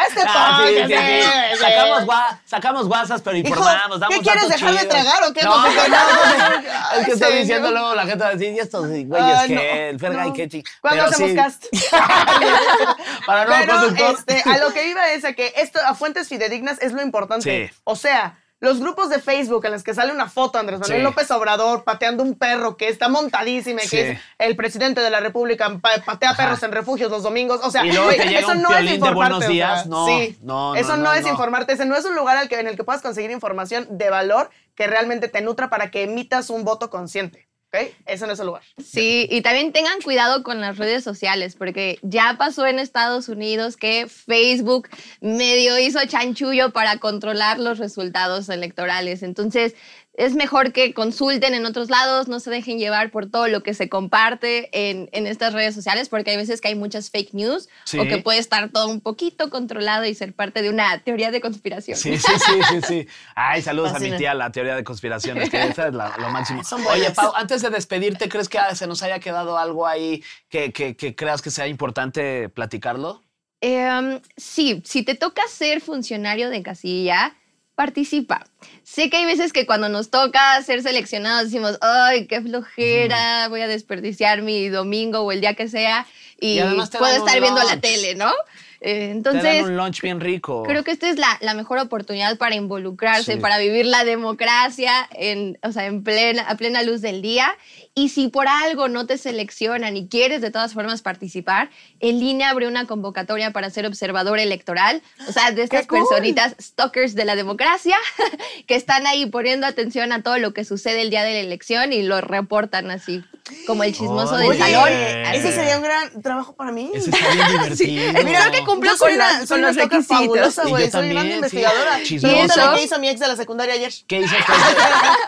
este 0.08 0.22
Ah, 0.26 0.60
podcast, 0.64 0.88
sí, 0.88 0.96
sí. 0.96 1.58
Sacamos, 1.60 2.02
gua- 2.06 2.38
sacamos 2.46 2.88
guasas, 2.88 3.20
pero 3.22 3.36
Hijo, 3.36 3.48
informamos. 3.48 4.00
damos 4.00 4.16
¿qué 4.16 4.22
quieres 4.22 4.48
dejar 4.48 4.74
de 4.74 4.86
tragar 4.86 5.22
o 5.24 5.32
qué? 5.32 5.42
No, 5.42 5.56
No, 5.56 5.66
no, 5.68 5.88
no, 5.88 5.88
no, 5.88 6.60
no. 6.62 7.00
Es 7.00 7.06
que 7.06 7.16
señor. 7.16 7.32
diciendo 7.40 7.70
luego 7.70 7.94
la 7.94 8.06
gente 8.06 8.24
va 8.24 8.30
a 8.30 8.34
decir, 8.34 8.54
y 8.54 8.58
estos 8.58 8.88
güeyes 8.88 9.06
Ay, 9.38 9.48
que 9.48 9.88
el 9.90 10.00
Fergay 10.00 10.28
no. 10.28 10.32
que 10.34 10.48
chi. 10.48 10.62
¿Cuándo 10.80 11.04
Pero 11.04 11.14
hacemos 11.14 11.30
sí. 11.30 11.36
cast? 11.36 11.64
Para 13.26 13.44
no 13.44 13.50
Pero 13.94 14.10
este, 14.12 14.42
a 14.50 14.58
lo 14.58 14.72
que 14.72 14.88
iba 14.88 15.10
es 15.12 15.24
a 15.24 15.32
que 15.32 15.52
esto 15.56 15.78
a 15.84 15.94
fuentes 15.94 16.28
fidedignas 16.28 16.78
es 16.80 16.92
lo 16.92 17.02
importante. 17.02 17.68
Sí. 17.68 17.76
O 17.84 17.96
sea, 17.96 18.38
los 18.60 18.80
grupos 18.80 19.08
de 19.08 19.20
Facebook 19.20 19.64
en 19.66 19.72
los 19.72 19.84
que 19.84 19.94
sale 19.94 20.12
una 20.12 20.28
foto 20.28 20.58
de 20.58 20.60
Andrés 20.60 20.80
Manuel 20.80 20.98
Sí. 21.00 21.04
López 21.04 21.30
Obrador 21.30 21.84
pateando 21.84 22.22
un 22.24 22.34
perro 22.34 22.76
que 22.76 22.88
está 22.88 23.08
montadísima 23.08 23.82
y 23.82 23.84
Sí. 23.84 23.90
que 23.96 24.10
es 24.12 24.20
el 24.38 24.56
presidente 24.56 25.00
de 25.00 25.10
la 25.10 25.20
República 25.20 25.68
pa- 25.80 26.02
patea 26.04 26.30
Ajá. 26.30 26.42
perros 26.44 26.62
en 26.64 26.72
refugios 26.72 27.10
los 27.10 27.22
domingos. 27.22 27.60
O 27.62 27.70
sea, 27.70 27.84
Y 27.86 27.90
luego 27.92 28.06
güey, 28.06 28.16
te 28.16 28.26
llega 28.26 28.40
eso 28.40 28.50
un 28.52 28.62
no 28.62 28.76
es 28.76 28.84
de 28.84 28.94
informarte. 28.96 29.36
O 29.36 29.40
sea, 29.40 29.48
Días. 29.48 29.86
No, 29.86 30.06
sí. 30.06 30.38
no, 30.42 30.74
no, 30.74 30.76
Eso 30.76 30.96
no, 30.96 31.04
no, 31.04 31.12
es 31.14 31.26
informarte. 31.26 31.72
Ese 31.72 31.86
no 31.86 31.96
es 31.96 32.04
un 32.04 32.14
lugar 32.16 32.36
al 32.36 32.48
que, 32.48 32.58
en 32.58 32.66
el 32.66 32.76
que 32.76 32.84
puedas 32.84 33.00
conseguir 33.02 33.30
información 33.30 33.86
de 33.90 34.10
valor 34.10 34.50
que 34.74 34.86
realmente 34.86 35.28
te 35.28 35.40
nutra 35.40 35.70
para 35.70 35.90
que 35.90 36.02
emitas 36.04 36.50
un 36.50 36.64
voto 36.64 36.90
consciente. 36.90 37.47
¿Ok? 37.70 37.94
Ese 38.06 38.26
no 38.26 38.32
es 38.32 38.40
el 38.40 38.46
lugar. 38.46 38.62
Sí, 38.82 39.28
y 39.30 39.42
también 39.42 39.72
tengan 39.72 40.00
cuidado 40.00 40.42
con 40.42 40.60
las 40.60 40.78
redes 40.78 41.04
sociales, 41.04 41.54
porque 41.54 41.98
ya 42.02 42.36
pasó 42.38 42.66
en 42.66 42.78
Estados 42.78 43.28
Unidos 43.28 43.76
que 43.76 44.06
Facebook 44.08 44.88
medio 45.20 45.78
hizo 45.78 45.98
chanchullo 46.06 46.70
para 46.70 46.96
controlar 46.98 47.58
los 47.58 47.78
resultados 47.78 48.48
electorales. 48.48 49.22
Entonces, 49.22 49.74
es 50.18 50.34
mejor 50.34 50.72
que 50.72 50.92
consulten 50.92 51.54
en 51.54 51.64
otros 51.64 51.90
lados, 51.90 52.26
no 52.26 52.40
se 52.40 52.50
dejen 52.50 52.78
llevar 52.78 53.10
por 53.12 53.30
todo 53.30 53.46
lo 53.46 53.62
que 53.62 53.72
se 53.72 53.88
comparte 53.88 54.68
en, 54.72 55.08
en 55.12 55.28
estas 55.28 55.52
redes 55.54 55.74
sociales, 55.76 56.08
porque 56.08 56.32
hay 56.32 56.36
veces 56.36 56.60
que 56.60 56.66
hay 56.68 56.74
muchas 56.74 57.08
fake 57.10 57.32
news 57.34 57.68
Sí. 57.84 58.00
o 58.00 58.02
que 58.08 58.18
puede 58.18 58.40
estar 58.40 58.68
todo 58.70 58.88
un 58.88 59.00
poquito 59.00 59.48
controlado 59.48 60.04
y 60.04 60.14
ser 60.14 60.34
parte 60.34 60.60
de 60.60 60.70
una 60.70 60.98
teoría 60.98 61.30
de 61.30 61.40
conspiración. 61.40 61.96
Sí, 61.96 62.18
sí, 62.18 62.32
sí, 62.44 62.52
sí, 62.68 62.80
sí. 62.86 63.06
Ay, 63.36 63.62
saludos 63.62 63.94
a 63.94 64.00
mi 64.00 64.10
tía, 64.16 64.34
la 64.34 64.50
teoría 64.50 64.74
de 64.74 64.82
conspiraciones, 64.82 65.48
que 65.50 65.62
esa 65.62 65.86
es 65.88 65.94
la- 65.94 66.14
lo 66.18 66.28
máximo. 66.30 66.62
Oye. 66.90 67.10
Pau, 67.12 67.32
antes 67.36 67.62
de 67.62 67.70
despedirte, 67.70 68.28
¿crees 68.28 68.48
que 68.48 68.58
se 68.74 68.86
nos 68.88 69.02
haya 69.04 69.20
quedado 69.20 69.56
algo 69.56 69.86
ahí 69.86 70.24
que, 70.48 70.72
que- 70.72 70.96
que 70.96 71.14
creas 71.14 71.40
que 71.42 71.50
sea 71.52 71.68
importante 71.68 72.48
platicarlo? 72.48 73.22
Em, 73.60 74.20
sí, 74.36 74.82
si 74.84 75.02
te 75.04 75.14
toca 75.14 75.42
ser 75.48 75.80
funcionario 75.80 76.50
de 76.50 76.62
casilla, 76.62 77.36
participa. 77.78 78.44
Sé 78.82 79.08
que 79.08 79.18
hay 79.18 79.24
veces 79.24 79.52
que 79.52 79.64
cuando 79.64 79.88
nos 79.88 80.10
toca 80.10 80.60
ser 80.64 80.82
seleccionados 80.82 81.44
decimos, 81.44 81.78
ay, 81.80 82.26
qué 82.26 82.40
flojera, 82.40 83.46
voy 83.46 83.60
a 83.60 83.68
desperdiciar 83.68 84.42
mi 84.42 84.68
domingo 84.68 85.20
o 85.20 85.30
el 85.30 85.40
día 85.40 85.54
que 85.54 85.68
sea 85.68 86.04
y, 86.40 86.58
Y 86.58 86.64
puedo 86.98 87.16
estar 87.24 87.40
viendo 87.40 87.62
la 87.62 87.80
tele, 87.80 88.16
¿no? 88.16 88.32
Eh, 88.80 89.06
Te 89.06 89.10
entonces, 89.10 89.42
dan 89.42 89.64
un 89.64 89.76
lunch 89.76 90.00
bien 90.02 90.20
rico. 90.20 90.62
Creo 90.62 90.84
que 90.84 90.92
esta 90.92 91.08
es 91.10 91.18
la, 91.18 91.36
la 91.40 91.54
mejor 91.54 91.78
oportunidad 91.78 92.36
para 92.38 92.54
involucrarse, 92.54 93.34
Sí. 93.34 93.38
para 93.40 93.58
vivir 93.58 93.86
la 93.86 94.04
democracia 94.04 94.92
en, 95.12 95.58
o 95.62 95.72
sea, 95.72 95.86
en 95.86 96.04
plena, 96.04 96.42
a 96.42 96.56
plena 96.56 96.82
luz 96.82 97.00
del 97.00 97.20
día. 97.22 97.50
Y 97.94 98.10
si 98.10 98.28
por 98.28 98.46
algo 98.46 98.88
no 98.88 99.06
te 99.06 99.18
seleccionan 99.18 99.96
y 99.96 100.06
quieres 100.06 100.40
de 100.40 100.52
todas 100.52 100.74
formas 100.74 101.02
participar, 101.02 101.70
en 101.98 102.20
línea 102.20 102.50
abre 102.50 102.68
una 102.68 102.86
convocatoria 102.86 103.50
para 103.50 103.70
ser 103.70 103.86
observador 103.86 104.38
electoral. 104.38 105.02
O 105.28 105.32
sea, 105.32 105.50
de 105.50 105.64
estas 105.64 105.80
¡Qué 105.82 105.86
cool! 105.88 105.98
personitas 106.08 106.54
stalkers 106.60 107.16
de 107.16 107.24
la 107.24 107.34
democracia 107.34 107.96
que 108.68 108.76
están 108.76 109.06
ahí 109.08 109.26
poniendo 109.26 109.66
atención 109.66 110.12
a 110.12 110.22
todo 110.22 110.38
lo 110.38 110.54
que 110.54 110.64
sucede 110.64 111.02
el 111.02 111.10
día 111.10 111.24
de 111.24 111.32
la 111.32 111.40
elección 111.40 111.92
y 111.92 112.02
lo 112.02 112.20
reportan 112.20 112.90
así, 112.92 113.24
como 113.66 113.82
el 113.84 113.92
chismoso 113.94 114.36
del 114.36 114.48
Oye, 114.48 114.58
salón. 114.58 114.88
ese 115.34 115.52
sería 115.52 115.76
un 115.76 115.82
gran 115.82 116.22
trabajo 116.22 116.54
para 116.54 116.72
mí. 116.72 116.90
Ese. 116.94 117.10
Mira, 117.86 118.50
Creo 118.50 118.50
que 118.50 118.56
soy 118.58 118.64
con 118.64 118.80
soy 118.96 119.16
con 119.46 119.58
una 119.58 119.68
los 119.68 119.76
requisitos. 119.76 120.06
fabulosa, 120.06 120.62
Y 120.66 120.70
yo. 120.70 120.76
Soy 120.78 120.90
también, 120.90 121.14
gran 121.14 121.26
sí. 121.26 121.32
investigadora. 121.34 122.02
Chismosa. 122.02 122.36
Y 122.36 122.38
eso 122.40 122.54
¿Y 122.58 122.62
eso? 122.62 122.74
que 122.74 122.82
hizo 122.84 122.98
mi 122.98 123.08
ex 123.08 123.20
de 123.20 123.28
la 123.28 123.36
secundaria 123.36 123.74
ayer. 123.74 123.92
¿Qué 124.06 124.20
hizo 124.20 124.34
tu 124.34 124.52
ex? 124.52 124.62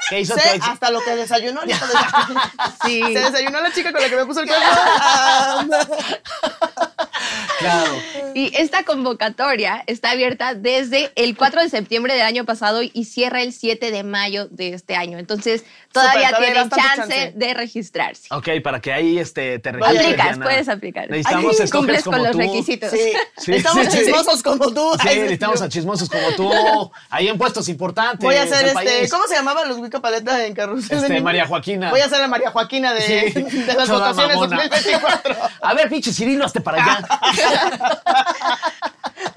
¿Qué 0.09 0.20
hizo 0.20 0.35
tu 0.35 0.40
ex? 0.40 0.66
hasta 0.66 0.90
lo 0.90 1.00
que 1.02 1.16
desayunó. 1.16 1.61
Sí. 2.85 3.02
Se 3.02 3.20
desayunó 3.20 3.61
la 3.61 3.72
chica 3.72 3.92
con 3.92 4.00
la 4.00 4.09
que 4.09 4.16
me 4.16 4.24
puso 4.26 4.40
el 4.40 4.46
cuerno. 4.48 4.66
Claro. 7.60 7.92
Y 8.34 8.52
esta 8.56 8.84
convocatoria 8.84 9.82
está 9.86 10.12
abierta 10.12 10.54
desde 10.54 11.10
el 11.14 11.36
4 11.36 11.60
de 11.62 11.68
septiembre 11.68 12.14
del 12.14 12.22
año 12.22 12.44
pasado 12.46 12.80
y 12.82 13.04
cierra 13.04 13.42
el 13.42 13.52
7 13.52 13.90
de 13.90 14.02
mayo 14.02 14.46
de 14.48 14.72
este 14.72 14.96
año. 14.96 15.18
Entonces, 15.18 15.64
todavía 15.92 16.30
todavía 16.30 16.48
hay 16.48 16.52
tienen 16.52 16.70
chance, 16.70 16.96
chance. 16.96 17.32
de 17.36 17.54
registrarse. 17.54 18.28
Ok, 18.30 18.48
para 18.62 18.80
que 18.80 18.92
ahí 18.92 19.18
este, 19.18 19.58
te 19.58 19.72
registres. 19.72 20.00
Aplicas, 20.00 20.26
Diana. 20.26 20.44
puedes 20.44 20.68
aplicar. 20.68 21.10
Necesitamos 21.10 21.60
Ay, 21.60 21.70
Cumples 21.70 22.02
como 22.04 22.16
con 22.16 22.22
los 22.26 22.32
tú. 22.32 22.38
requisitos. 22.38 22.90
Sí. 22.90 23.12
Sí, 23.36 23.52
Estamos 23.54 23.84
sí, 23.86 23.90
sí. 23.92 23.98
chismosos 23.98 24.42
como 24.42 24.72
tú. 24.72 24.92
Sí, 25.02 25.08
necesitamos 25.08 25.62
a 25.62 25.68
chismosos 25.68 26.08
como 26.08 26.32
tú. 26.36 26.90
Ahí 27.10 27.28
en 27.28 27.36
puestos 27.36 27.68
importantes. 27.68 28.20
Voy 28.24 28.36
a 28.36 28.44
hacer 28.44 28.62
este. 28.68 28.74
país. 28.74 29.10
¿Cómo 29.10 29.26
se 29.26 29.34
llamaba 29.34 29.64
los 29.66 29.78
Wicca 29.78 30.00
Paleta 30.00 30.46
en 30.46 30.54
Carrusel? 30.54 30.98
Este, 30.98 31.12
de? 31.12 31.20
María 31.20 31.46
Joaquina. 31.46 31.90
Voy 31.90 32.00
a 32.00 32.08
ser 32.08 32.20
la 32.20 32.28
María 32.28 32.50
Joaquina 32.50 32.94
de, 32.94 33.00
Sí, 33.02 33.40
de 33.42 33.74
las 33.74 33.86
toda 33.86 34.10
votaciones 34.10 34.36
mamona. 34.36 34.56
2024. 34.68 35.36
A 35.60 35.74
ver, 35.74 35.88
pinche 35.88 36.12
Cirilo, 36.12 36.44
hazte 36.46 36.60
para 36.60 36.82
allá. 36.82 37.08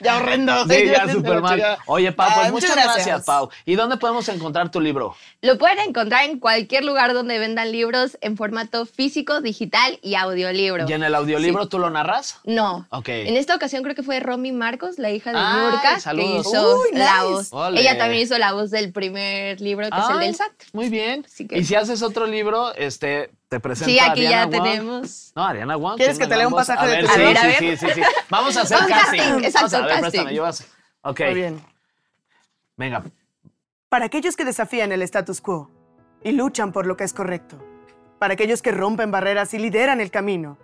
Ya 0.02 0.18
horrendo. 0.18 0.66
Sí, 0.68 0.86
ya 0.86 1.08
súper 1.12 1.42
mal. 1.42 1.62
Oye, 1.86 2.12
Pau, 2.12 2.30
pues 2.34 2.46
Ay, 2.48 2.52
muchas 2.52 2.76
gracias. 2.76 3.24
Pau. 3.24 3.50
¿Y 3.66 3.76
dónde 3.76 3.96
podemos 3.98 4.28
encontrar 4.30 4.70
tu 4.70 4.82
libro? 4.82 5.16
Lo 5.42 5.58
pueden 5.58 5.80
encontrar 5.80 6.26
en 6.26 6.40
cualquier 6.40 6.84
lugar 6.84 7.14
donde 7.14 7.40
vendan 7.40 7.72
libros 7.72 8.18
en 8.22 8.36
formato 8.36 8.86
físico, 8.86 9.40
digital 9.42 10.00
y 10.02 10.16
audiolibro. 10.16 10.86
¿Y 10.90 10.94
en 10.94 11.04
el 11.04 11.16
audiolibro 11.16 11.68
tú 11.70 11.80
lo 11.80 11.90
narras? 11.90 12.40
No. 12.44 12.86
Ok. 12.90 13.08
En 13.10 13.38
esta 13.38 13.56
ocasión 13.56 13.82
creo 13.84 13.96
que 13.96 14.04
fue 14.04 14.20
Romy 14.20 14.52
Marcos, 14.52 15.00
la 15.00 15.10
hija 15.12 15.32
de 15.32 15.38
Ay, 15.40 15.72
Nurka, 15.72 15.96
que 15.96 16.02
saludos. 16.02 16.48
hizo 16.48 16.80
Uy, 16.82 16.98
la 16.98 17.24
nice. 17.24 17.50
voz. 17.52 17.74
Ella 17.76 17.98
también 17.98 18.24
hizo 18.24 18.38
la 18.38 18.52
voz 18.54 18.72
del 18.72 18.92
primer 18.92 19.62
libro, 19.62 19.90
que 19.90 19.98
es 19.98 20.06
el 20.10 20.18
Ay, 20.20 20.26
del 20.28 20.36
SAT. 20.36 20.52
Muy 20.74 20.90
bien. 20.90 21.24
Así 21.26 21.48
que- 21.48 21.58
Y 21.58 21.64
si 21.64 21.76
haces 21.76 22.02
otro 22.02 22.26
libro, 22.28 22.74
este, 22.76 23.32
te 23.54 23.60
presento 23.60 23.90
Sí, 23.92 24.00
a 24.00 24.12
aquí 24.12 24.26
Ariana 24.26 24.52
ya 24.52 24.58
Wang. 24.58 24.64
tenemos. 24.72 25.32
No, 25.36 25.44
Ariana 25.46 25.78
Wang. 25.78 25.98
¿Quieres 25.98 26.18
¿quién 26.18 26.28
que 26.30 26.34
te 26.34 26.38
lea 26.38 26.48
un 26.48 26.54
pasaje 26.54 26.84
a 26.84 26.88
de 26.88 26.96
ver, 26.96 27.06
tu 27.06 27.08
sí? 27.08 27.14
A 27.14 27.16
sí, 27.16 27.24
ver, 27.24 27.38
a 27.38 27.42
sí, 27.60 27.78
sí, 27.78 27.88
sí. 27.94 28.02
Vamos 28.30 28.58
a 28.58 28.62
hacer 28.62 28.78
casting. 28.80 28.92
casting, 29.18 29.20
Vamos 29.30 29.44
exacto, 29.44 29.76
a 29.78 29.80
ver, 29.82 29.90
casting. 29.90 30.10
préstame, 30.10 30.36
yo 30.36 30.50
Ok, 31.02 31.20
Muy 31.20 31.34
bien. 31.34 31.66
venga. 32.78 33.04
Para 33.90 34.06
aquellos 34.06 34.36
que 34.36 34.46
desafían 34.46 34.92
el 34.92 35.02
status 35.04 35.40
quo 35.42 35.70
y 36.24 36.32
luchan 36.32 36.72
por 36.72 36.86
lo 36.88 36.98
que 36.98 37.04
es 37.04 37.14
correcto. 37.14 37.58
Para 38.20 38.34
aquellos 38.34 38.62
que 38.62 38.72
rompen 38.72 39.12
barreras 39.12 39.54
y 39.54 39.60
lideran 39.60 40.02
el 40.02 40.10
camino. 40.12 40.58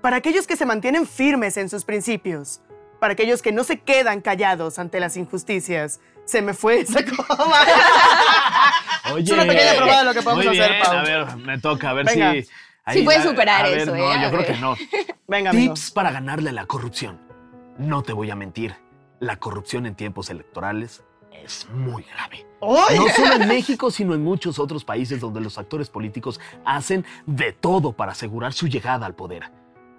Para 0.00 0.16
aquellos 0.16 0.46
que 0.46 0.56
se 0.56 0.64
mantienen 0.64 1.06
firmes 1.06 1.56
en 1.58 1.68
sus 1.68 1.84
principios. 1.84 2.62
Para 3.00 3.12
aquellos 3.14 3.42
que 3.42 3.52
no 3.52 3.64
se 3.64 3.80
quedan 3.80 4.20
callados 4.20 4.78
ante 4.78 5.00
las 5.00 5.16
injusticias. 5.16 6.00
Se 6.24 6.40
me 6.40 6.54
fue 6.54 6.80
esa 6.80 7.00
coma. 7.26 7.56
Oye. 9.14 9.32
una 9.32 9.44
pequeña 9.46 9.74
probada 9.76 9.98
de 10.00 10.04
lo 10.04 10.14
que 10.14 10.22
podemos 10.22 10.44
muy 10.46 10.58
hacer, 10.58 10.70
bien, 10.70 10.82
Pau. 10.82 10.96
A 10.98 11.02
ver, 11.02 11.36
me 11.36 11.58
toca, 11.58 11.90
a 11.90 11.92
ver 11.92 12.06
Venga. 12.06 12.32
si... 12.32 12.46
Sí 12.92 13.02
puedes 13.02 13.20
a- 13.24 13.28
superar 13.28 13.66
a 13.66 13.68
ver, 13.68 13.78
eso, 13.78 13.90
No, 13.94 13.96
¿eh? 13.96 14.12
A 14.14 14.22
yo 14.22 14.30
creo 14.30 14.46
que 14.46 14.56
no. 14.60 14.74
Venga, 15.28 15.50
amigo. 15.50 15.74
Tips 15.74 15.90
para 15.92 16.10
ganarle 16.10 16.50
a 16.50 16.52
la 16.52 16.66
corrupción. 16.66 17.20
No 17.78 18.02
te 18.02 18.12
voy 18.12 18.30
a 18.30 18.36
mentir. 18.36 18.74
La 19.20 19.36
corrupción 19.36 19.86
en 19.86 19.94
tiempos 19.94 20.30
electorales 20.30 21.04
es 21.32 21.68
muy 21.72 22.02
grave. 22.04 22.46
¡Ay! 22.62 22.98
No 22.98 23.08
solo 23.14 23.34
en 23.34 23.46
México, 23.48 23.90
sino 23.90 24.14
en 24.14 24.24
muchos 24.24 24.58
otros 24.58 24.84
países 24.84 25.20
donde 25.20 25.40
los 25.40 25.56
actores 25.58 25.88
políticos 25.88 26.40
hacen 26.64 27.04
de 27.26 27.52
todo 27.52 27.92
para 27.92 28.12
asegurar 28.12 28.52
su 28.52 28.66
llegada 28.66 29.06
al 29.06 29.14
poder. 29.14 29.50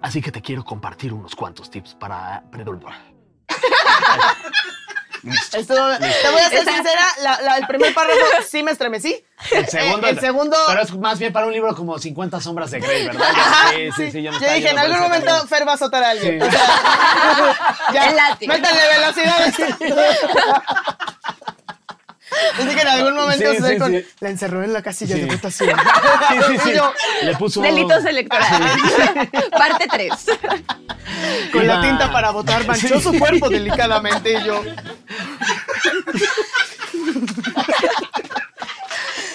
Así 0.02 0.20
que 0.20 0.32
te 0.32 0.42
quiero 0.42 0.64
compartir 0.64 1.12
unos 1.12 1.34
cuantos 1.36 1.70
tips 1.70 1.94
para... 1.94 2.42
Esto, 5.24 5.74
te 5.98 6.30
voy 6.30 6.40
a 6.40 6.48
ser 6.50 6.64
sincera, 6.64 7.02
la- 7.22 7.40
la- 7.42 7.56
el 7.58 7.66
primer 7.68 7.94
párrafo 7.94 8.18
sí 8.48 8.62
me 8.62 8.72
estremecí. 8.72 9.24
El 9.52 9.68
segundo, 9.68 10.06
Eh, 10.06 10.10
el 10.10 10.20
segundo- 10.20 10.56
Pero 10.66 10.82
es 10.82 10.92
más 10.94 11.18
bien 11.18 11.32
para 11.32 11.46
un 11.46 11.52
libro 11.52 11.74
como 11.76 11.98
50 11.98 12.40
sombras 12.40 12.70
de 12.72 12.80
Grey, 12.80 13.06
¿verdad? 13.06 13.28
Ajá, 13.30 13.70
Sí, 13.70 13.90
sí, 13.96 14.10
sí. 14.10 14.22
yo 14.22 14.32
dije, 14.32 14.70
en 14.70 14.78
algún 14.78 14.98
momento. 15.00 15.46
Fer 15.46 15.66
va 15.66 15.72
a 15.72 15.74
azotar 15.76 16.02
a 16.02 16.10
alguien. 16.10 16.40
Sí. 16.40 16.46
O 16.46 16.50
sea, 16.50 17.90
ya, 17.94 18.04
El 18.06 18.16
látigo. 18.16 18.52
métanle 18.52 18.82
velocidad. 18.98 19.54
Pensé 22.56 22.74
que 22.74 22.80
en 22.82 22.88
algún 22.88 23.14
momento 23.14 23.50
Sí, 23.52 23.56
se 23.58 23.72
sí, 23.72 23.78
con, 23.78 23.92
sí. 23.92 24.04
la 24.20 24.28
encerró 24.30 24.62
en 24.62 24.72
la 24.72 24.82
casilla 24.82 25.14
Sí. 25.16 25.22
de 25.22 25.26
votación. 25.34 25.76
Sí, 26.28 26.36
sí, 26.48 26.58
sí. 26.64 26.70
Y 26.70 26.74
yo, 26.76 26.92
Le 27.22 27.36
puso. 27.36 27.60
Delitos 27.60 28.04
electorales. 28.04 28.72
Parte 29.50 29.86
3. 29.90 30.12
con 31.52 31.66
la 31.66 31.80
tinta 31.82 32.10
para 32.12 32.30
votar, 32.30 32.66
manchó 32.66 33.00
su 33.00 33.18
cuerpo 33.18 33.48
delicadamente 33.48 34.38
y 34.40 34.44
yo. 34.44 34.62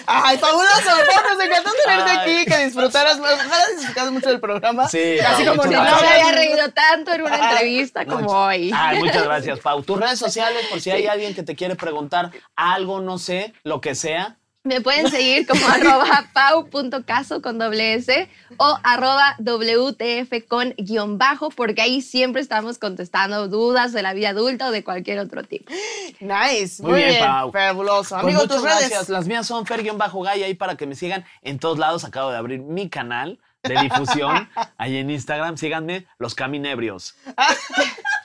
Ay, 0.10 0.38
fabuloso, 0.38 0.90
nos 1.30 1.46
encantó 1.46 1.70
tenerte 1.86 2.12
aquí, 2.12 2.46
que 2.46 2.58
disfrutaras, 2.66 3.20
ojalá 3.20 3.66
disfrutaras 3.76 4.12
mucho 4.12 4.30
del 4.30 4.40
programa. 4.40 4.88
Sí, 4.88 5.20
Así 5.20 5.44
Pau, 5.44 5.58
como 5.58 5.70
No 5.70 5.82
Nicolás. 5.82 6.02
me 6.02 6.08
había 6.08 6.32
reído 6.32 6.70
tanto 6.72 7.14
en 7.14 7.22
una 7.24 7.36
entrevista 7.50 8.06
como 8.06 8.30
hoy. 8.32 8.72
Ay, 8.74 9.00
muchas 9.00 9.24
gracias, 9.24 9.60
Pau. 9.60 9.84
Tus 9.84 10.00
redes 10.00 10.18
sociales, 10.18 10.66
por 10.70 10.80
si 10.80 10.92
hay 10.92 11.08
alguien 11.08 11.36
que 11.36 11.44
te 11.44 11.56
quiere 11.56 11.76
preguntar 11.76 12.32
algo, 12.56 13.02
no 13.02 13.18
sé, 13.20 13.54
lo 13.64 13.82
que 13.82 13.96
sea. 13.96 14.37
Me 14.68 14.82
pueden 14.82 15.10
seguir 15.10 15.48
como 15.48 15.66
arroba 15.68 16.30
pau.caso 16.34 17.42
con 17.42 17.58
doble 17.58 17.94
S 17.96 18.30
o 18.58 18.78
arroba 18.84 19.36
WTF 19.40 20.48
con 20.48 20.74
guion 20.78 21.18
bajo, 21.18 21.50
porque 21.50 21.82
ahí 21.82 22.02
siempre 22.02 22.42
estamos 22.42 22.78
contestando 22.78 23.48
dudas 23.48 23.94
de 23.94 24.02
la 24.02 24.14
vida 24.14 24.30
adulta 24.30 24.68
o 24.68 24.72
de 24.72 24.84
cualquier 24.84 25.20
otro 25.20 25.44
tipo. 25.44 25.72
Nice, 26.20 26.82
muy, 26.84 26.92
Muy 26.92 27.00
bien, 27.02 27.12
bien, 27.14 27.26
Pau. 27.26 27.52
fabuloso. 27.52 28.16
Pues 28.16 28.24
Amigo, 28.24 28.42
muchas 28.42 28.56
tus 28.58 28.64
redes. 28.66 28.80
gracias. 28.90 29.10
Las 29.10 29.28
mías 29.28 29.48
son 29.48 29.66
Fer-Gay 29.66 30.44
ahí 30.44 30.54
para 30.54 30.76
que 30.76 30.86
me 30.86 30.96
sigan 30.96 31.26
en 31.42 31.60
todos 31.60 31.78
lados. 31.78 32.04
Acabo 32.04 32.32
de 32.32 32.38
abrir 32.38 32.60
mi 32.60 32.90
canal 32.90 33.40
de 33.64 33.76
difusión 33.82 34.50
ahí 34.78 34.98
en 34.98 35.10
Instagram. 35.10 35.58
Síganme, 35.58 36.06
los 36.18 36.36
caminebrios. 36.36 37.16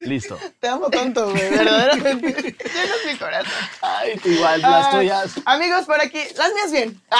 Listo. 0.00 0.38
Te 0.58 0.68
amo 0.68 0.88
tanto, 0.88 1.30
güey, 1.30 1.50
verdaderamente. 1.50 2.32
Llenas 2.64 2.96
mi 3.06 3.18
corazón. 3.18 3.52
Ay, 3.82 4.18
tú 4.18 4.30
igual, 4.30 4.62
las 4.62 4.90
tuyas. 4.90 5.32
Amigos, 5.44 5.84
por 5.84 6.00
aquí, 6.00 6.20
las 6.36 6.52
mías 6.54 6.72
bien. 6.72 7.02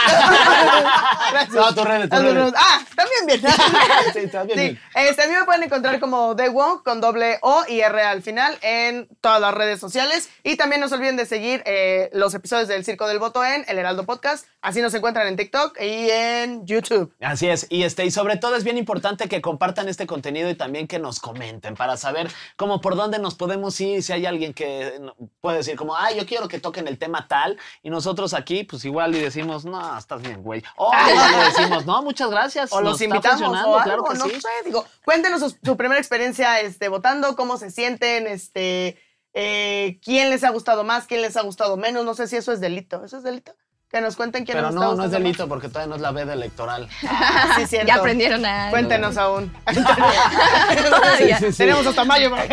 Gracias. 1.30 1.54
No, 1.54 1.74
tus 1.74 1.84
redes, 1.84 2.08
tus 2.08 2.18
Las 2.22 2.34
redes. 2.34 2.54
Ah, 2.56 2.80
también 2.96 3.26
bien. 3.26 3.40
Sí, 4.14 4.28
también 4.28 4.58
Sí, 4.58 4.64
bien. 4.64 4.80
este, 4.94 5.22
a 5.22 5.26
mí 5.28 5.34
me 5.34 5.44
pueden 5.44 5.62
encontrar 5.62 6.00
como 6.00 6.34
The 6.36 6.48
Wong 6.48 6.82
con 6.82 7.00
doble 7.00 7.38
O 7.42 7.64
y 7.68 7.80
R 7.80 8.02
al 8.02 8.22
final 8.22 8.56
en 8.62 9.08
todas 9.20 9.40
las 9.40 9.52
redes 9.54 9.78
sociales. 9.78 10.30
Y 10.42 10.56
también 10.56 10.80
no 10.80 10.88
se 10.88 10.94
olviden 10.94 11.16
de 11.16 11.26
seguir 11.26 11.62
eh, 11.66 12.08
los 12.14 12.32
episodios 12.34 12.66
del 12.68 12.84
Circo 12.84 13.06
del 13.06 13.18
Voto 13.18 13.44
en 13.44 13.64
El 13.68 13.78
Heraldo 13.78 14.04
Podcast. 14.04 14.46
Así 14.62 14.80
nos 14.80 14.94
encuentran 14.94 15.26
en 15.26 15.36
TikTok 15.36 15.78
y 15.80 16.10
en 16.10 16.66
YouTube. 16.66 17.14
Así 17.20 17.48
es, 17.48 17.66
y 17.70 17.82
este, 17.84 18.04
y 18.04 18.10
sobre 18.10 18.36
todo 18.36 18.56
es 18.56 18.64
bien 18.64 18.76
importante 18.78 19.28
que 19.28 19.40
compartan 19.40 19.88
este 19.88 20.06
contenido 20.06 20.50
y 20.50 20.54
también 20.54 20.86
que 20.86 20.98
nos 20.98 21.18
comenten 21.20 21.74
para 21.76 21.96
saber 21.96 22.30
cómo 22.56 22.69
por 22.78 22.94
dónde 22.94 23.18
nos 23.18 23.34
podemos 23.34 23.80
ir, 23.80 24.02
si 24.02 24.12
hay 24.12 24.26
alguien 24.26 24.52
que 24.52 24.98
no- 25.00 25.16
puede 25.40 25.56
decir 25.58 25.76
como, 25.76 25.96
ah, 25.96 26.12
yo 26.12 26.26
quiero 26.26 26.46
que 26.46 26.60
toquen 26.60 26.86
el 26.86 26.98
tema 26.98 27.26
tal, 27.26 27.58
y 27.82 27.88
nosotros 27.88 28.34
aquí, 28.34 28.64
pues 28.64 28.84
igual 28.84 29.14
y 29.14 29.20
decimos, 29.20 29.64
no, 29.64 29.96
estás 29.96 30.20
bien, 30.20 30.42
güey. 30.42 30.62
O 30.76 30.90
le 31.38 31.44
decimos, 31.46 31.86
no, 31.86 32.02
muchas 32.02 32.30
gracias. 32.30 32.70
O 32.72 32.82
nos 32.82 32.92
los 32.92 33.00
invitamos 33.00 33.40
o 33.42 33.54
algo, 33.54 33.80
claro 33.82 34.04
que 34.04 34.18
no 34.18 34.26
sí. 34.26 34.40
sé, 34.40 34.48
digo, 34.66 34.84
cuéntenos 35.04 35.40
su, 35.40 35.56
su 35.64 35.76
primera 35.76 35.98
experiencia 35.98 36.60
este, 36.60 36.88
votando, 36.88 37.34
cómo 37.34 37.56
se 37.56 37.70
sienten, 37.70 38.26
este, 38.26 38.98
eh, 39.32 39.98
quién 40.04 40.28
les 40.30 40.44
ha 40.44 40.50
gustado 40.50 40.84
más, 40.84 41.06
quién 41.06 41.22
les 41.22 41.36
ha 41.36 41.42
gustado 41.42 41.76
menos, 41.76 42.04
no 42.04 42.14
sé 42.14 42.28
si 42.28 42.36
eso 42.36 42.52
es 42.52 42.60
delito, 42.60 43.04
¿eso 43.04 43.16
es 43.16 43.22
delito? 43.22 43.54
Que 43.90 44.00
nos 44.00 44.14
cuenten 44.14 44.44
quién 44.44 44.56
Pero 44.56 44.68
nos 44.70 44.74
está 44.76 44.86
no, 44.86 44.94
no 44.94 45.04
es 45.04 45.10
delito 45.10 45.48
porque 45.48 45.68
todavía 45.68 45.88
no 45.88 45.96
es 45.96 46.00
la 46.00 46.12
veda 46.12 46.32
electoral. 46.34 46.88
más. 47.02 47.56
Sí, 47.56 47.66
cierto. 47.66 47.88
Ya 47.88 47.96
aprendieron 47.96 48.44
a... 48.46 48.70
Cuéntenos 48.70 49.16
aún. 49.16 49.52
Todavía. 49.64 51.38
Sí, 51.40 51.46
sí, 51.46 51.52
sí. 51.52 51.58
Tenemos 51.58 51.84
hasta 51.86 52.04
mayo 52.04 52.30
para 52.30 52.44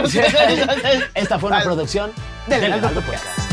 Esta 1.13 1.37
fue 1.37 1.47
una 1.49 1.57
Vale. 1.57 1.65
producción 1.65 2.11
Del 2.47 2.63
Heraldo 2.63 2.89
Podcast. 2.89 3.23
Podcast. 3.23 3.47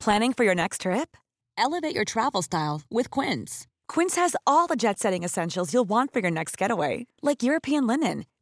Planning 0.00 0.32
for 0.32 0.44
your 0.44 0.54
next 0.54 0.80
trip? 0.82 1.16
Elevate 1.56 1.94
your 1.94 2.04
travel 2.04 2.42
style 2.42 2.82
with 2.90 3.10
Quince. 3.10 3.66
Quince 3.88 4.16
has 4.16 4.34
all 4.46 4.66
the 4.66 4.76
jet 4.76 4.98
setting 4.98 5.22
essentials 5.22 5.72
you'll 5.72 5.84
want 5.88 6.12
for 6.12 6.20
your 6.20 6.30
next 6.30 6.56
getaway, 6.58 7.06
like 7.22 7.42
European 7.42 7.86
linen, 7.86 8.24